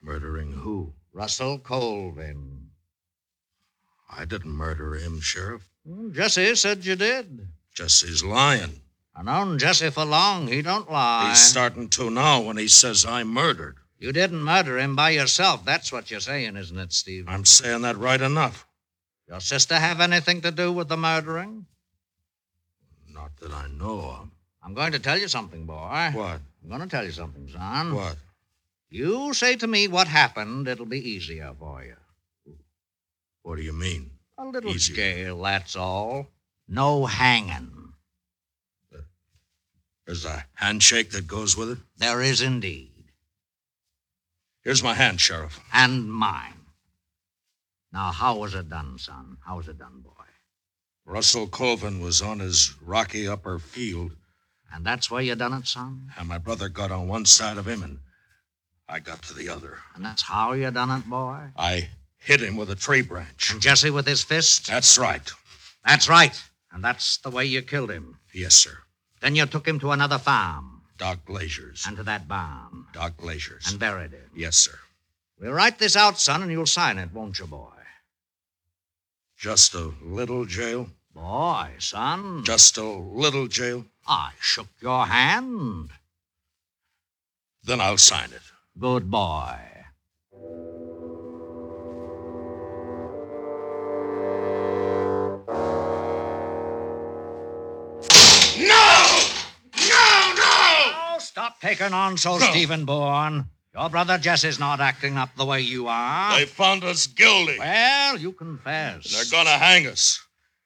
Murdering 0.00 0.52
who? 0.52 0.94
Russell 1.12 1.58
Colvin. 1.58 2.57
I 4.08 4.24
didn't 4.24 4.52
murder 4.52 4.94
him, 4.94 5.20
Sheriff. 5.20 5.68
Jesse 6.12 6.54
said 6.54 6.84
you 6.84 6.96
did. 6.96 7.48
Jesse's 7.74 8.24
lying. 8.24 8.80
I've 9.14 9.24
known 9.24 9.58
Jesse 9.58 9.90
for 9.90 10.04
long. 10.04 10.48
He 10.48 10.62
don't 10.62 10.90
lie. 10.90 11.30
He's 11.30 11.38
starting 11.38 11.88
to 11.90 12.10
now 12.10 12.40
when 12.40 12.56
he 12.56 12.68
says 12.68 13.04
I 13.04 13.24
murdered. 13.24 13.76
You 13.98 14.12
didn't 14.12 14.42
murder 14.42 14.78
him 14.78 14.94
by 14.94 15.10
yourself. 15.10 15.64
That's 15.64 15.90
what 15.90 16.10
you're 16.10 16.20
saying, 16.20 16.56
isn't 16.56 16.78
it, 16.78 16.92
Steve? 16.92 17.24
I'm 17.28 17.44
saying 17.44 17.82
that 17.82 17.96
right 17.96 18.20
enough. 18.20 18.66
Your 19.28 19.40
sister 19.40 19.74
have 19.74 20.00
anything 20.00 20.40
to 20.42 20.50
do 20.50 20.72
with 20.72 20.88
the 20.88 20.96
murdering? 20.96 21.66
Not 23.12 23.36
that 23.40 23.52
I 23.52 23.66
know 23.68 23.98
of. 24.00 24.30
I'm 24.62 24.74
going 24.74 24.92
to 24.92 24.98
tell 24.98 25.18
you 25.18 25.28
something, 25.28 25.66
boy. 25.66 26.10
What? 26.12 26.40
I'm 26.62 26.68
going 26.68 26.80
to 26.80 26.86
tell 26.86 27.04
you 27.04 27.10
something, 27.10 27.48
son. 27.48 27.94
What? 27.94 28.16
You 28.90 29.34
say 29.34 29.56
to 29.56 29.66
me 29.66 29.88
what 29.88 30.08
happened, 30.08 30.68
it'll 30.68 30.86
be 30.86 31.10
easier 31.10 31.52
for 31.58 31.82
you. 31.82 31.96
What 33.48 33.56
do 33.56 33.62
you 33.62 33.72
mean? 33.72 34.10
A 34.36 34.44
little 34.44 34.72
Easier. 34.72 34.96
jail, 34.96 35.40
that's 35.40 35.74
all. 35.74 36.28
No 36.68 37.06
hanging. 37.06 37.94
Uh, 38.94 38.98
there's 40.06 40.26
a 40.26 40.44
handshake 40.52 41.12
that 41.12 41.26
goes 41.26 41.56
with 41.56 41.70
it. 41.70 41.78
There 41.96 42.20
is 42.20 42.42
indeed. 42.42 42.92
Here's 44.64 44.82
my 44.82 44.92
hand, 44.92 45.22
Sheriff. 45.22 45.58
And 45.72 46.12
mine. 46.12 46.66
Now, 47.90 48.12
how 48.12 48.36
was 48.36 48.54
it 48.54 48.68
done, 48.68 48.98
son? 48.98 49.38
How 49.46 49.56
was 49.56 49.66
it 49.66 49.78
done, 49.78 50.02
boy? 50.04 50.10
Russell 51.06 51.46
Colvin 51.46 52.02
was 52.02 52.20
on 52.20 52.40
his 52.40 52.74
rocky 52.82 53.26
upper 53.26 53.58
field, 53.58 54.12
And 54.70 54.84
that's 54.84 55.10
where 55.10 55.22
you 55.22 55.34
done 55.36 55.54
it, 55.54 55.66
son? 55.66 56.12
and 56.18 56.28
my 56.28 56.36
brother 56.36 56.68
got 56.68 56.90
on 56.92 57.08
one 57.08 57.24
side 57.24 57.56
of 57.56 57.66
him, 57.66 57.82
and 57.82 58.00
I 58.86 58.98
got 59.00 59.22
to 59.22 59.32
the 59.32 59.48
other. 59.48 59.78
And 59.94 60.04
that's 60.04 60.20
how 60.20 60.52
you 60.52 60.70
done 60.70 60.90
it, 60.90 61.08
boy? 61.08 61.44
I 61.56 61.88
hit 62.28 62.42
him 62.42 62.56
with 62.58 62.70
a 62.70 62.76
tree 62.76 63.00
branch. 63.00 63.50
And 63.52 63.60
Jesse 63.62 63.88
with 63.90 64.06
his 64.06 64.22
fist? 64.22 64.66
That's 64.66 64.98
right. 64.98 65.26
That's 65.86 66.10
right. 66.10 66.38
And 66.70 66.84
that's 66.84 67.16
the 67.16 67.30
way 67.30 67.46
you 67.46 67.62
killed 67.62 67.90
him. 67.90 68.18
Yes, 68.34 68.54
sir. 68.54 68.76
Then 69.22 69.34
you 69.34 69.46
took 69.46 69.66
him 69.66 69.80
to 69.80 69.92
another 69.92 70.18
farm 70.18 70.82
Doc 70.98 71.20
Glazier's. 71.26 71.86
and 71.86 71.96
to 71.96 72.02
that 72.02 72.28
barn 72.28 72.84
Doc 72.92 73.16
Glazier's. 73.16 73.70
and 73.70 73.78
buried 73.80 74.12
him. 74.12 74.30
Yes, 74.36 74.56
sir. 74.58 74.78
We'll 75.40 75.52
write 75.52 75.78
this 75.78 75.96
out, 75.96 76.20
son, 76.20 76.42
and 76.42 76.52
you'll 76.52 76.66
sign 76.66 76.98
it, 76.98 77.14
won't 77.14 77.38
you, 77.38 77.46
boy? 77.46 77.72
Just 79.38 79.72
a 79.74 79.92
little 80.02 80.44
jail? 80.44 80.90
Boy, 81.14 81.70
son. 81.78 82.44
Just 82.44 82.76
a 82.76 82.84
little 82.84 83.46
jail? 83.46 83.86
I 84.06 84.32
shook 84.38 84.68
your 84.82 85.06
hand. 85.06 85.90
Then 87.64 87.80
I'll 87.80 87.96
sign 87.98 88.32
it. 88.32 88.42
Good 88.78 89.10
boy. 89.10 89.56
Stop 101.58 101.70
taking 101.70 101.92
on 101.92 102.16
so, 102.16 102.38
Stephen 102.38 102.86
Boorn. 102.86 103.46
Your 103.74 103.90
brother 103.90 104.18
Jesse's 104.18 104.58
not 104.58 104.80
acting 104.80 105.16
up 105.16 105.30
the 105.36 105.44
way 105.44 105.60
you 105.60 105.88
are. 105.88 106.38
They 106.38 106.46
found 106.46 106.84
us 106.84 107.06
guilty. 107.06 107.58
Well, 107.58 108.18
you 108.18 108.32
confess. 108.32 109.10
They're 109.12 109.38
gonna 109.38 109.58
hang 109.58 109.86
us. 109.86 110.20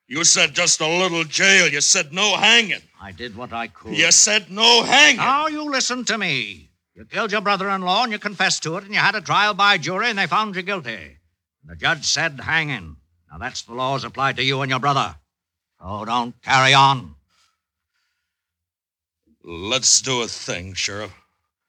You 0.07 0.25
said 0.25 0.55
just 0.55 0.81
a 0.81 0.87
little 0.87 1.25
jail. 1.25 1.69
You 1.69 1.81
said 1.81 2.13
no 2.13 2.37
hanging. 2.37 2.83
I 3.01 3.13
did 3.13 3.37
what 3.37 3.53
I 3.53 3.69
could. 3.69 3.97
You 3.97 4.13
said 4.13 4.51
no 4.51 4.83
hanging. 4.83 5.17
Now 5.17 5.47
you 5.47 5.71
listen 5.71 6.05
to 6.05 6.19
me. 6.19 6.69
You 6.95 7.07
killed 7.07 7.33
your 7.33 7.41
brother-in-law 7.41 8.05
and 8.05 8.13
you 8.13 8.19
confessed 8.19 8.63
to 8.65 8.77
it, 8.77 8.85
and 8.85 8.93
you 8.93 9.01
had 9.01 9.15
a 9.15 9.23
trial 9.23 9.55
by 9.55 9.79
jury, 9.79 10.11
and 10.11 10.19
they 10.19 10.27
found 10.27 10.57
you 10.57 10.63
guilty. 10.63 11.17
The 11.65 11.77
judge 11.77 12.05
said 12.05 12.41
hanging. 12.41 12.97
Now 13.31 13.39
that's 13.39 13.63
the 13.63 13.73
laws 13.73 14.05
applied 14.05 14.37
to 14.37 14.45
you 14.45 14.61
and 14.61 14.71
your 14.71 14.81
brother. 14.81 15.17
So 15.81 16.05
don't 16.05 16.41
carry 16.43 16.75
on. 16.75 17.15
Let's 19.45 20.01
do 20.01 20.23
a 20.23 20.29
thing, 20.29 20.75
Sheriff. 20.75 21.13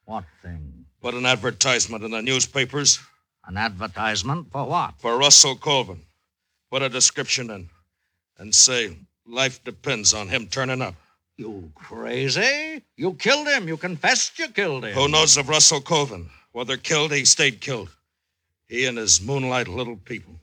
What 0.05 0.25
thing? 0.41 0.85
Put 1.01 1.15
an 1.15 1.25
advertisement 1.25 2.03
in 2.03 2.11
the 2.11 2.21
newspapers 2.21 2.99
An 3.45 3.57
advertisement 3.57 4.51
for 4.51 4.65
what? 4.65 4.93
for 4.99 5.17
Russell 5.17 5.55
Colvin. 5.55 6.01
Put 6.71 6.81
a 6.81 6.89
description 6.89 7.49
in 7.49 7.69
and 8.37 8.53
say 8.53 8.95
life 9.25 9.63
depends 9.63 10.13
on 10.13 10.27
him 10.29 10.47
turning 10.47 10.81
up. 10.81 10.95
You 11.37 11.71
crazy? 11.75 12.83
You 12.95 13.13
killed 13.13 13.47
him. 13.47 13.67
You 13.67 13.77
confessed 13.77 14.37
you 14.39 14.49
killed 14.49 14.85
him. 14.85 14.93
Who 14.93 15.07
knows 15.07 15.35
of 15.37 15.49
Russell 15.49 15.81
Colvin? 15.81 16.29
Whether 16.51 16.77
killed, 16.77 17.11
he 17.11 17.25
stayed 17.25 17.59
killed. 17.59 17.89
He 18.67 18.85
and 18.85 18.97
his 18.97 19.19
moonlight 19.21 19.67
little 19.67 19.97
people. 19.97 20.39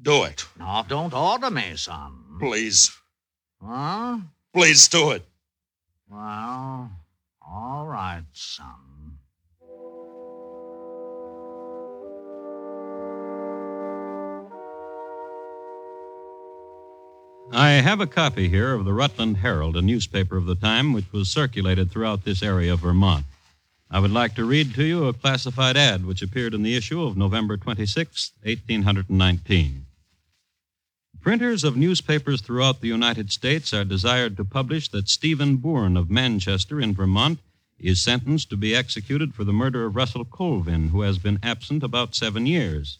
Do 0.00 0.24
it. 0.24 0.44
Now, 0.58 0.82
don't 0.82 1.14
order 1.14 1.50
me, 1.50 1.76
son. 1.76 2.12
Please. 2.40 2.90
Huh? 3.64 4.18
Please 4.52 4.88
do 4.88 5.12
it. 5.12 5.24
Well, 6.12 6.90
all 7.40 7.86
right, 7.86 8.24
son. 8.34 9.16
I 17.50 17.70
have 17.70 18.00
a 18.00 18.06
copy 18.06 18.50
here 18.50 18.74
of 18.74 18.84
the 18.84 18.92
Rutland 18.92 19.38
Herald, 19.38 19.74
a 19.74 19.80
newspaper 19.80 20.36
of 20.36 20.44
the 20.44 20.54
time 20.54 20.92
which 20.92 21.10
was 21.12 21.30
circulated 21.30 21.90
throughout 21.90 22.24
this 22.24 22.42
area 22.42 22.74
of 22.74 22.80
Vermont. 22.80 23.24
I 23.90 23.98
would 23.98 24.10
like 24.10 24.34
to 24.34 24.44
read 24.44 24.74
to 24.74 24.84
you 24.84 25.06
a 25.06 25.14
classified 25.14 25.78
ad 25.78 26.04
which 26.04 26.20
appeared 26.20 26.52
in 26.52 26.62
the 26.62 26.76
issue 26.76 27.02
of 27.02 27.16
November 27.16 27.56
26, 27.56 28.32
1819. 28.42 29.86
Printers 31.22 31.62
of 31.62 31.76
newspapers 31.76 32.40
throughout 32.40 32.80
the 32.80 32.88
United 32.88 33.30
States 33.30 33.72
are 33.72 33.84
desired 33.84 34.36
to 34.36 34.44
publish 34.44 34.88
that 34.88 35.08
Stephen 35.08 35.56
Boorn 35.56 35.96
of 35.96 36.10
Manchester 36.10 36.80
in 36.80 36.92
Vermont 36.92 37.38
is 37.78 38.02
sentenced 38.02 38.50
to 38.50 38.56
be 38.56 38.74
executed 38.74 39.32
for 39.32 39.44
the 39.44 39.52
murder 39.52 39.84
of 39.84 39.94
Russell 39.94 40.24
Colvin, 40.24 40.88
who 40.88 41.02
has 41.02 41.18
been 41.18 41.38
absent 41.40 41.84
about 41.84 42.16
seven 42.16 42.44
years. 42.44 42.98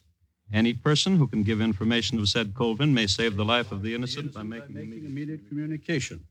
Any 0.52 0.72
person 0.72 1.16
who 1.16 1.26
can 1.26 1.42
give 1.42 1.60
information 1.60 2.20
of 2.20 2.28
said 2.28 2.54
Colvin 2.54 2.94
may 2.94 3.08
save 3.08 3.34
the 3.34 3.44
life 3.44 3.72
of 3.72 3.82
the 3.82 3.92
innocent 3.92 4.32
by 4.32 4.44
making, 4.44 4.72
making 4.76 5.04
immediate 5.04 5.48
communication. 5.48 6.24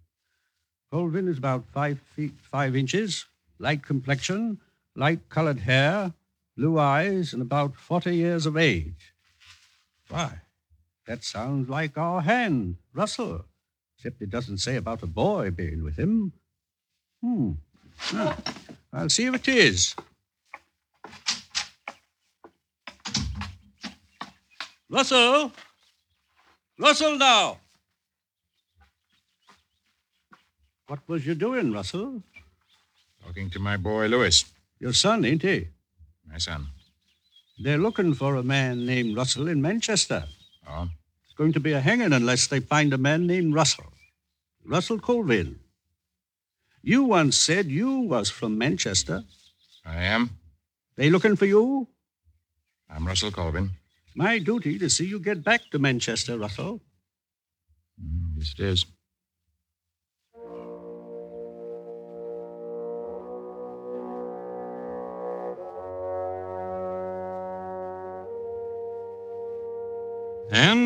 Colvin 0.92 1.28
is 1.28 1.38
about 1.38 1.66
five 1.74 2.00
feet 2.16 2.36
five 2.40 2.74
inches, 2.74 3.26
light 3.60 3.84
complexion, 3.86 4.62
light 4.96 5.28
colored 5.28 5.60
hair, 5.60 6.14
blue 6.56 6.80
eyes, 6.80 7.34
and 7.34 7.42
about 7.42 7.76
40 7.76 8.16
years 8.16 8.46
of 8.46 8.56
age. 8.56 9.14
Why, 10.08 10.40
that 11.08 11.24
sounds 11.24 11.70
like 11.70 11.98
our 11.98 12.22
hand, 12.22 12.78
Russell, 12.94 13.46
except 13.98 14.22
it 14.22 14.30
doesn't 14.30 14.60
say 14.60 14.76
about 14.76 15.04
a 15.04 15.08
boy 15.08 15.52
being 15.52 15.84
with 15.84 15.98
him. 15.98 16.34
Hmm. 17.22 17.52
Well, 18.14 18.38
I'll 18.94 19.10
see 19.10 19.26
if 19.26 19.36
it 19.36 19.48
is. 19.48 19.96
Russell! 24.90 25.52
Russell, 26.78 27.18
now! 27.18 27.58
What 30.88 31.00
was 31.08 31.26
you 31.26 31.36
doing, 31.36 31.72
Russell? 31.72 32.22
Talking 33.24 33.50
to 33.52 33.60
my 33.60 33.78
boy, 33.78 34.08
Lewis. 34.08 34.44
Your 34.80 34.92
son, 34.92 35.24
ain't 35.24 35.44
he? 35.44 35.68
My 36.30 36.38
son. 36.38 36.68
They're 37.60 37.78
looking 37.78 38.14
for 38.14 38.36
a 38.36 38.44
man 38.44 38.86
named 38.86 39.16
Russell 39.16 39.48
in 39.48 39.62
Manchester. 39.62 40.26
Oh? 40.68 40.90
It's 41.26 41.34
going 41.34 41.54
to 41.54 41.60
be 41.60 41.74
a 41.74 41.80
hanging 41.80 42.14
unless 42.14 42.48
they 42.48 42.60
find 42.60 42.94
a 42.94 42.98
man 42.98 43.28
named 43.28 43.54
Russell. 43.54 43.94
Russell 44.66 45.00
Colvin. 45.00 45.60
You 46.84 47.04
once 47.04 47.38
said 47.38 47.68
you 47.68 48.00
was 48.02 48.30
from 48.30 48.58
Manchester. 48.58 49.24
I 49.86 50.04
am. 50.04 50.32
They 50.96 51.10
looking 51.10 51.36
for 51.36 51.46
you? 51.46 51.88
I'm 52.90 53.08
Russell 53.08 53.32
Colvin. 53.32 53.72
My 54.16 54.40
duty 54.40 54.78
to 54.80 54.90
see 54.90 55.06
you 55.06 55.20
get 55.20 55.44
back 55.44 55.62
to 55.72 55.80
Manchester, 55.80 56.38
Russell. 56.38 56.82
Mm, 58.02 58.38
yes, 58.38 58.54
it 58.58 58.66
is. 58.66 58.86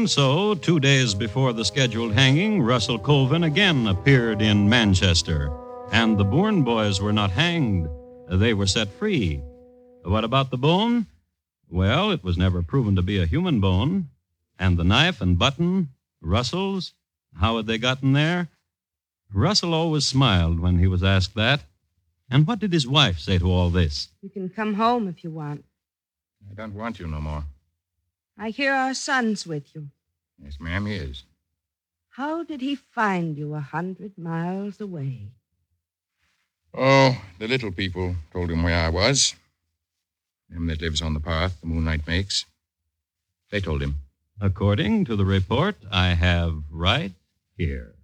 And 0.05 0.09
so, 0.11 0.53
two 0.53 0.79
days 0.79 1.15
before 1.15 1.51
the 1.51 1.65
scheduled 1.65 2.13
hanging, 2.13 2.61
Russell 2.61 2.99
Colvin 2.99 3.43
again 3.43 3.87
appeared 3.87 4.39
in 4.39 4.69
Manchester. 4.69 5.51
And 5.91 6.15
the 6.15 6.23
Boorn 6.23 6.63
boys 6.63 7.01
were 7.01 7.11
not 7.11 7.31
hanged, 7.31 7.89
they 8.29 8.53
were 8.53 8.67
set 8.67 8.87
free. 8.87 9.41
What 10.03 10.23
about 10.23 10.51
the 10.51 10.59
bone? 10.59 11.07
Well, 11.71 12.11
it 12.11 12.23
was 12.23 12.37
never 12.37 12.61
proven 12.61 12.95
to 12.97 13.01
be 13.01 13.19
a 13.19 13.25
human 13.25 13.59
bone. 13.59 14.09
And 14.59 14.77
the 14.77 14.83
knife 14.83 15.21
and 15.21 15.39
button, 15.39 15.89
Russell's, 16.21 16.93
how 17.39 17.57
had 17.57 17.65
they 17.65 17.79
gotten 17.79 18.13
there? 18.13 18.49
Russell 19.33 19.73
always 19.73 20.05
smiled 20.05 20.59
when 20.59 20.77
he 20.77 20.85
was 20.85 21.03
asked 21.03 21.33
that. 21.33 21.63
And 22.29 22.45
what 22.45 22.59
did 22.59 22.73
his 22.73 22.87
wife 22.87 23.17
say 23.17 23.39
to 23.39 23.51
all 23.51 23.71
this? 23.71 24.09
You 24.21 24.29
can 24.29 24.49
come 24.49 24.75
home 24.75 25.07
if 25.07 25.23
you 25.23 25.31
want. 25.31 25.65
I 26.47 26.53
don't 26.53 26.75
want 26.75 26.99
you 26.99 27.07
no 27.07 27.21
more. 27.21 27.45
I 28.37 28.49
hear 28.49 28.73
our 28.73 28.93
son's 28.93 29.47
with 29.47 29.73
you. 29.73 29.89
Yes, 30.41 30.59
ma'am, 30.59 30.85
he 30.85 30.95
is. 30.95 31.23
How 32.09 32.43
did 32.43 32.61
he 32.61 32.75
find 32.75 33.37
you 33.37 33.55
a 33.55 33.59
hundred 33.59 34.17
miles 34.17 34.79
away? 34.79 35.31
Oh, 36.73 37.21
the 37.39 37.47
little 37.47 37.71
people 37.71 38.15
told 38.31 38.51
him 38.51 38.63
where 38.63 38.79
I 38.79 38.89
was. 38.89 39.35
Them 40.49 40.67
that 40.67 40.81
lives 40.81 41.01
on 41.01 41.13
the 41.13 41.19
path 41.19 41.59
the 41.61 41.67
moonlight 41.67 42.07
makes. 42.07 42.45
They 43.49 43.59
told 43.59 43.81
him. 43.81 43.95
According 44.39 45.05
to 45.05 45.15
the 45.15 45.25
report 45.25 45.75
I 45.91 46.09
have 46.09 46.63
right 46.69 47.13
here. 47.57 47.94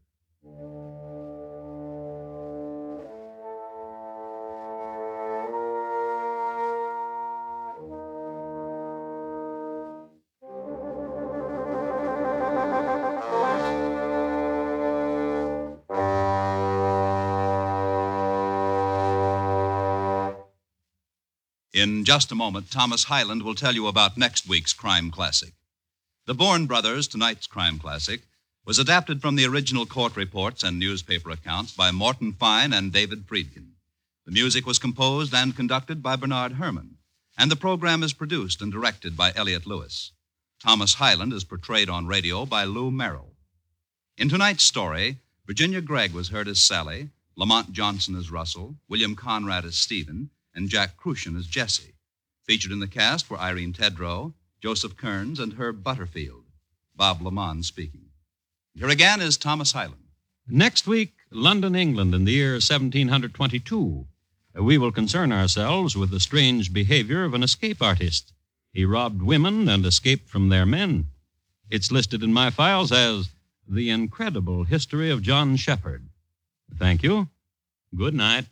In 21.82 22.06
just 22.06 22.32
a 22.32 22.36
moment, 22.36 22.70
Thomas 22.70 23.06
Hyland 23.06 23.42
will 23.42 23.56
tell 23.56 23.74
you 23.74 23.88
about 23.88 24.16
next 24.16 24.48
week's 24.48 24.72
crime 24.72 25.10
classic. 25.10 25.54
The 26.28 26.36
Boorn 26.36 26.68
Brothers, 26.68 27.08
tonight's 27.08 27.48
crime 27.48 27.80
classic, 27.80 28.22
was 28.64 28.78
adapted 28.78 29.20
from 29.20 29.36
the 29.36 29.48
original 29.48 29.88
court 29.88 30.16
reports 30.16 30.62
and 30.64 30.78
newspaper 30.78 31.32
accounts 31.32 31.74
by 31.74 31.90
Morton 31.90 32.34
Fine 32.34 32.72
and 32.72 32.94
David 32.94 33.26
Friedkin. 33.26 33.72
The 34.28 34.32
music 34.32 34.68
was 34.68 34.78
composed 34.78 35.34
and 35.34 35.56
conducted 35.56 36.04
by 36.04 36.18
Bernard 36.18 36.52
Herrmann, 36.52 36.98
and 37.36 37.50
the 37.50 37.56
program 37.56 38.04
is 38.04 38.14
produced 38.14 38.62
and 38.62 38.72
directed 38.72 39.18
by 39.18 39.34
Elliott 39.36 39.66
Lewis. 39.66 40.12
Thomas 40.62 40.94
Hyland 40.94 41.34
is 41.34 41.44
portrayed 41.44 41.90
on 41.90 42.06
radio 42.06 42.46
by 42.46 42.64
Lou 42.64 42.92
Merrill. 42.92 43.34
In 44.20 44.30
tonight's 44.30 44.64
story, 44.64 45.18
Virginia 45.48 45.82
Gregg 45.82 46.14
was 46.14 46.30
heard 46.30 46.48
as 46.48 46.62
Sally, 46.62 47.10
Lamont 47.36 47.74
Johnson 47.74 48.16
as 48.16 48.30
Russell, 48.30 48.76
William 48.88 49.16
Conrad 49.16 49.66
as 49.66 49.78
Stephen, 49.78 50.30
and 50.54 50.70
Jack 50.70 50.98
Kruschen 50.98 51.38
as 51.38 51.48
Jesse. 51.48 51.96
Featured 52.46 52.72
in 52.72 52.80
the 52.80 52.88
cast 52.88 53.30
were 53.30 53.40
Irene 53.40 53.74
Tedrow, 53.74 54.34
Joseph 54.62 54.98
Kearns, 54.98 55.40
and 55.40 55.54
Herb 55.54 55.84
Butterfield. 55.84 56.46
Bob 56.96 57.20
LeMond 57.22 57.66
speaking. 57.66 58.10
Here 58.74 58.90
again 58.90 59.22
is 59.22 59.38
Thomas 59.38 59.72
Hyland. 59.72 60.10
Next 60.48 60.88
week, 60.88 61.14
London, 61.32 61.76
England, 61.76 62.14
in 62.14 62.26
the 62.26 62.34
year 62.34 62.54
1722. 62.54 64.08
We 64.56 64.78
will 64.78 64.92
concern 64.92 65.32
ourselves 65.32 65.96
with 65.96 66.12
the 66.12 66.20
strange 66.20 66.74
behavior 66.74 67.24
of 67.24 67.34
an 67.34 67.44
escape 67.44 67.82
artist. 67.82 68.34
He 68.74 68.86
robbed 68.86 69.22
women 69.22 69.70
and 69.70 69.86
escaped 69.86 70.30
from 70.30 70.50
their 70.50 70.66
men. 70.66 71.08
It's 71.70 71.92
listed 71.92 72.22
in 72.22 72.34
my 72.34 72.50
files 72.50 72.92
as 72.92 73.30
The 73.68 73.90
Incredible 73.90 74.66
History 74.66 75.10
of 75.10 75.22
John 75.22 75.56
Sheppard. 75.56 76.10
Thank 76.78 77.02
you. 77.02 77.30
Good 77.96 78.14
night. 78.14 78.46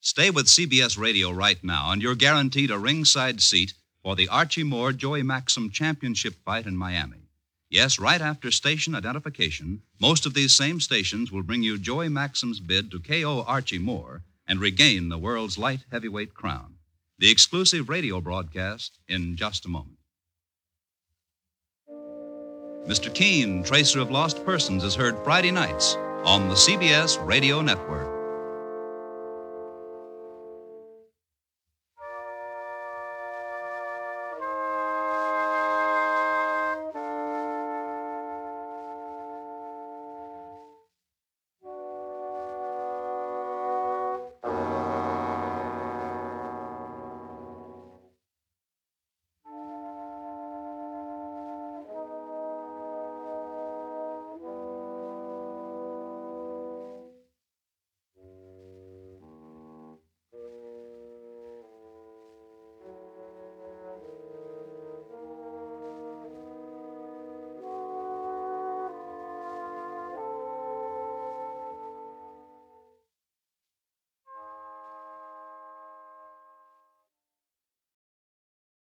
Stay 0.00 0.30
with 0.30 0.46
CBS 0.46 0.98
Radio 0.98 1.30
right 1.30 1.62
now, 1.64 1.90
and 1.90 2.00
you're 2.00 2.14
guaranteed 2.14 2.70
a 2.70 2.78
ringside 2.78 3.40
seat 3.40 3.74
for 4.02 4.14
the 4.14 4.28
Archie 4.28 4.62
Moore 4.62 4.92
Joey 4.92 5.22
Maxim 5.22 5.70
Championship 5.70 6.34
fight 6.44 6.66
in 6.66 6.76
Miami. 6.76 7.26
Yes, 7.68 7.98
right 7.98 8.20
after 8.20 8.50
station 8.52 8.94
identification, 8.94 9.82
most 10.00 10.24
of 10.24 10.34
these 10.34 10.52
same 10.52 10.78
stations 10.80 11.32
will 11.32 11.42
bring 11.42 11.62
you 11.62 11.78
Joey 11.78 12.08
Maxim's 12.08 12.60
bid 12.60 12.90
to 12.92 13.00
KO 13.00 13.42
Archie 13.46 13.78
Moore 13.78 14.22
and 14.46 14.60
regain 14.60 15.08
the 15.08 15.18
world's 15.18 15.58
light 15.58 15.80
heavyweight 15.90 16.34
crown. 16.34 16.74
The 17.18 17.30
exclusive 17.30 17.88
radio 17.88 18.20
broadcast 18.20 18.98
in 19.08 19.36
just 19.36 19.66
a 19.66 19.68
moment. 19.68 19.98
Mr. 22.86 23.12
Keene, 23.12 23.64
Tracer 23.64 23.98
of 23.98 24.12
Lost 24.12 24.44
Persons, 24.44 24.84
is 24.84 24.94
heard 24.94 25.18
Friday 25.24 25.50
nights 25.50 25.96
on 26.24 26.48
the 26.48 26.54
CBS 26.54 27.18
Radio 27.26 27.60
Network. 27.60 28.15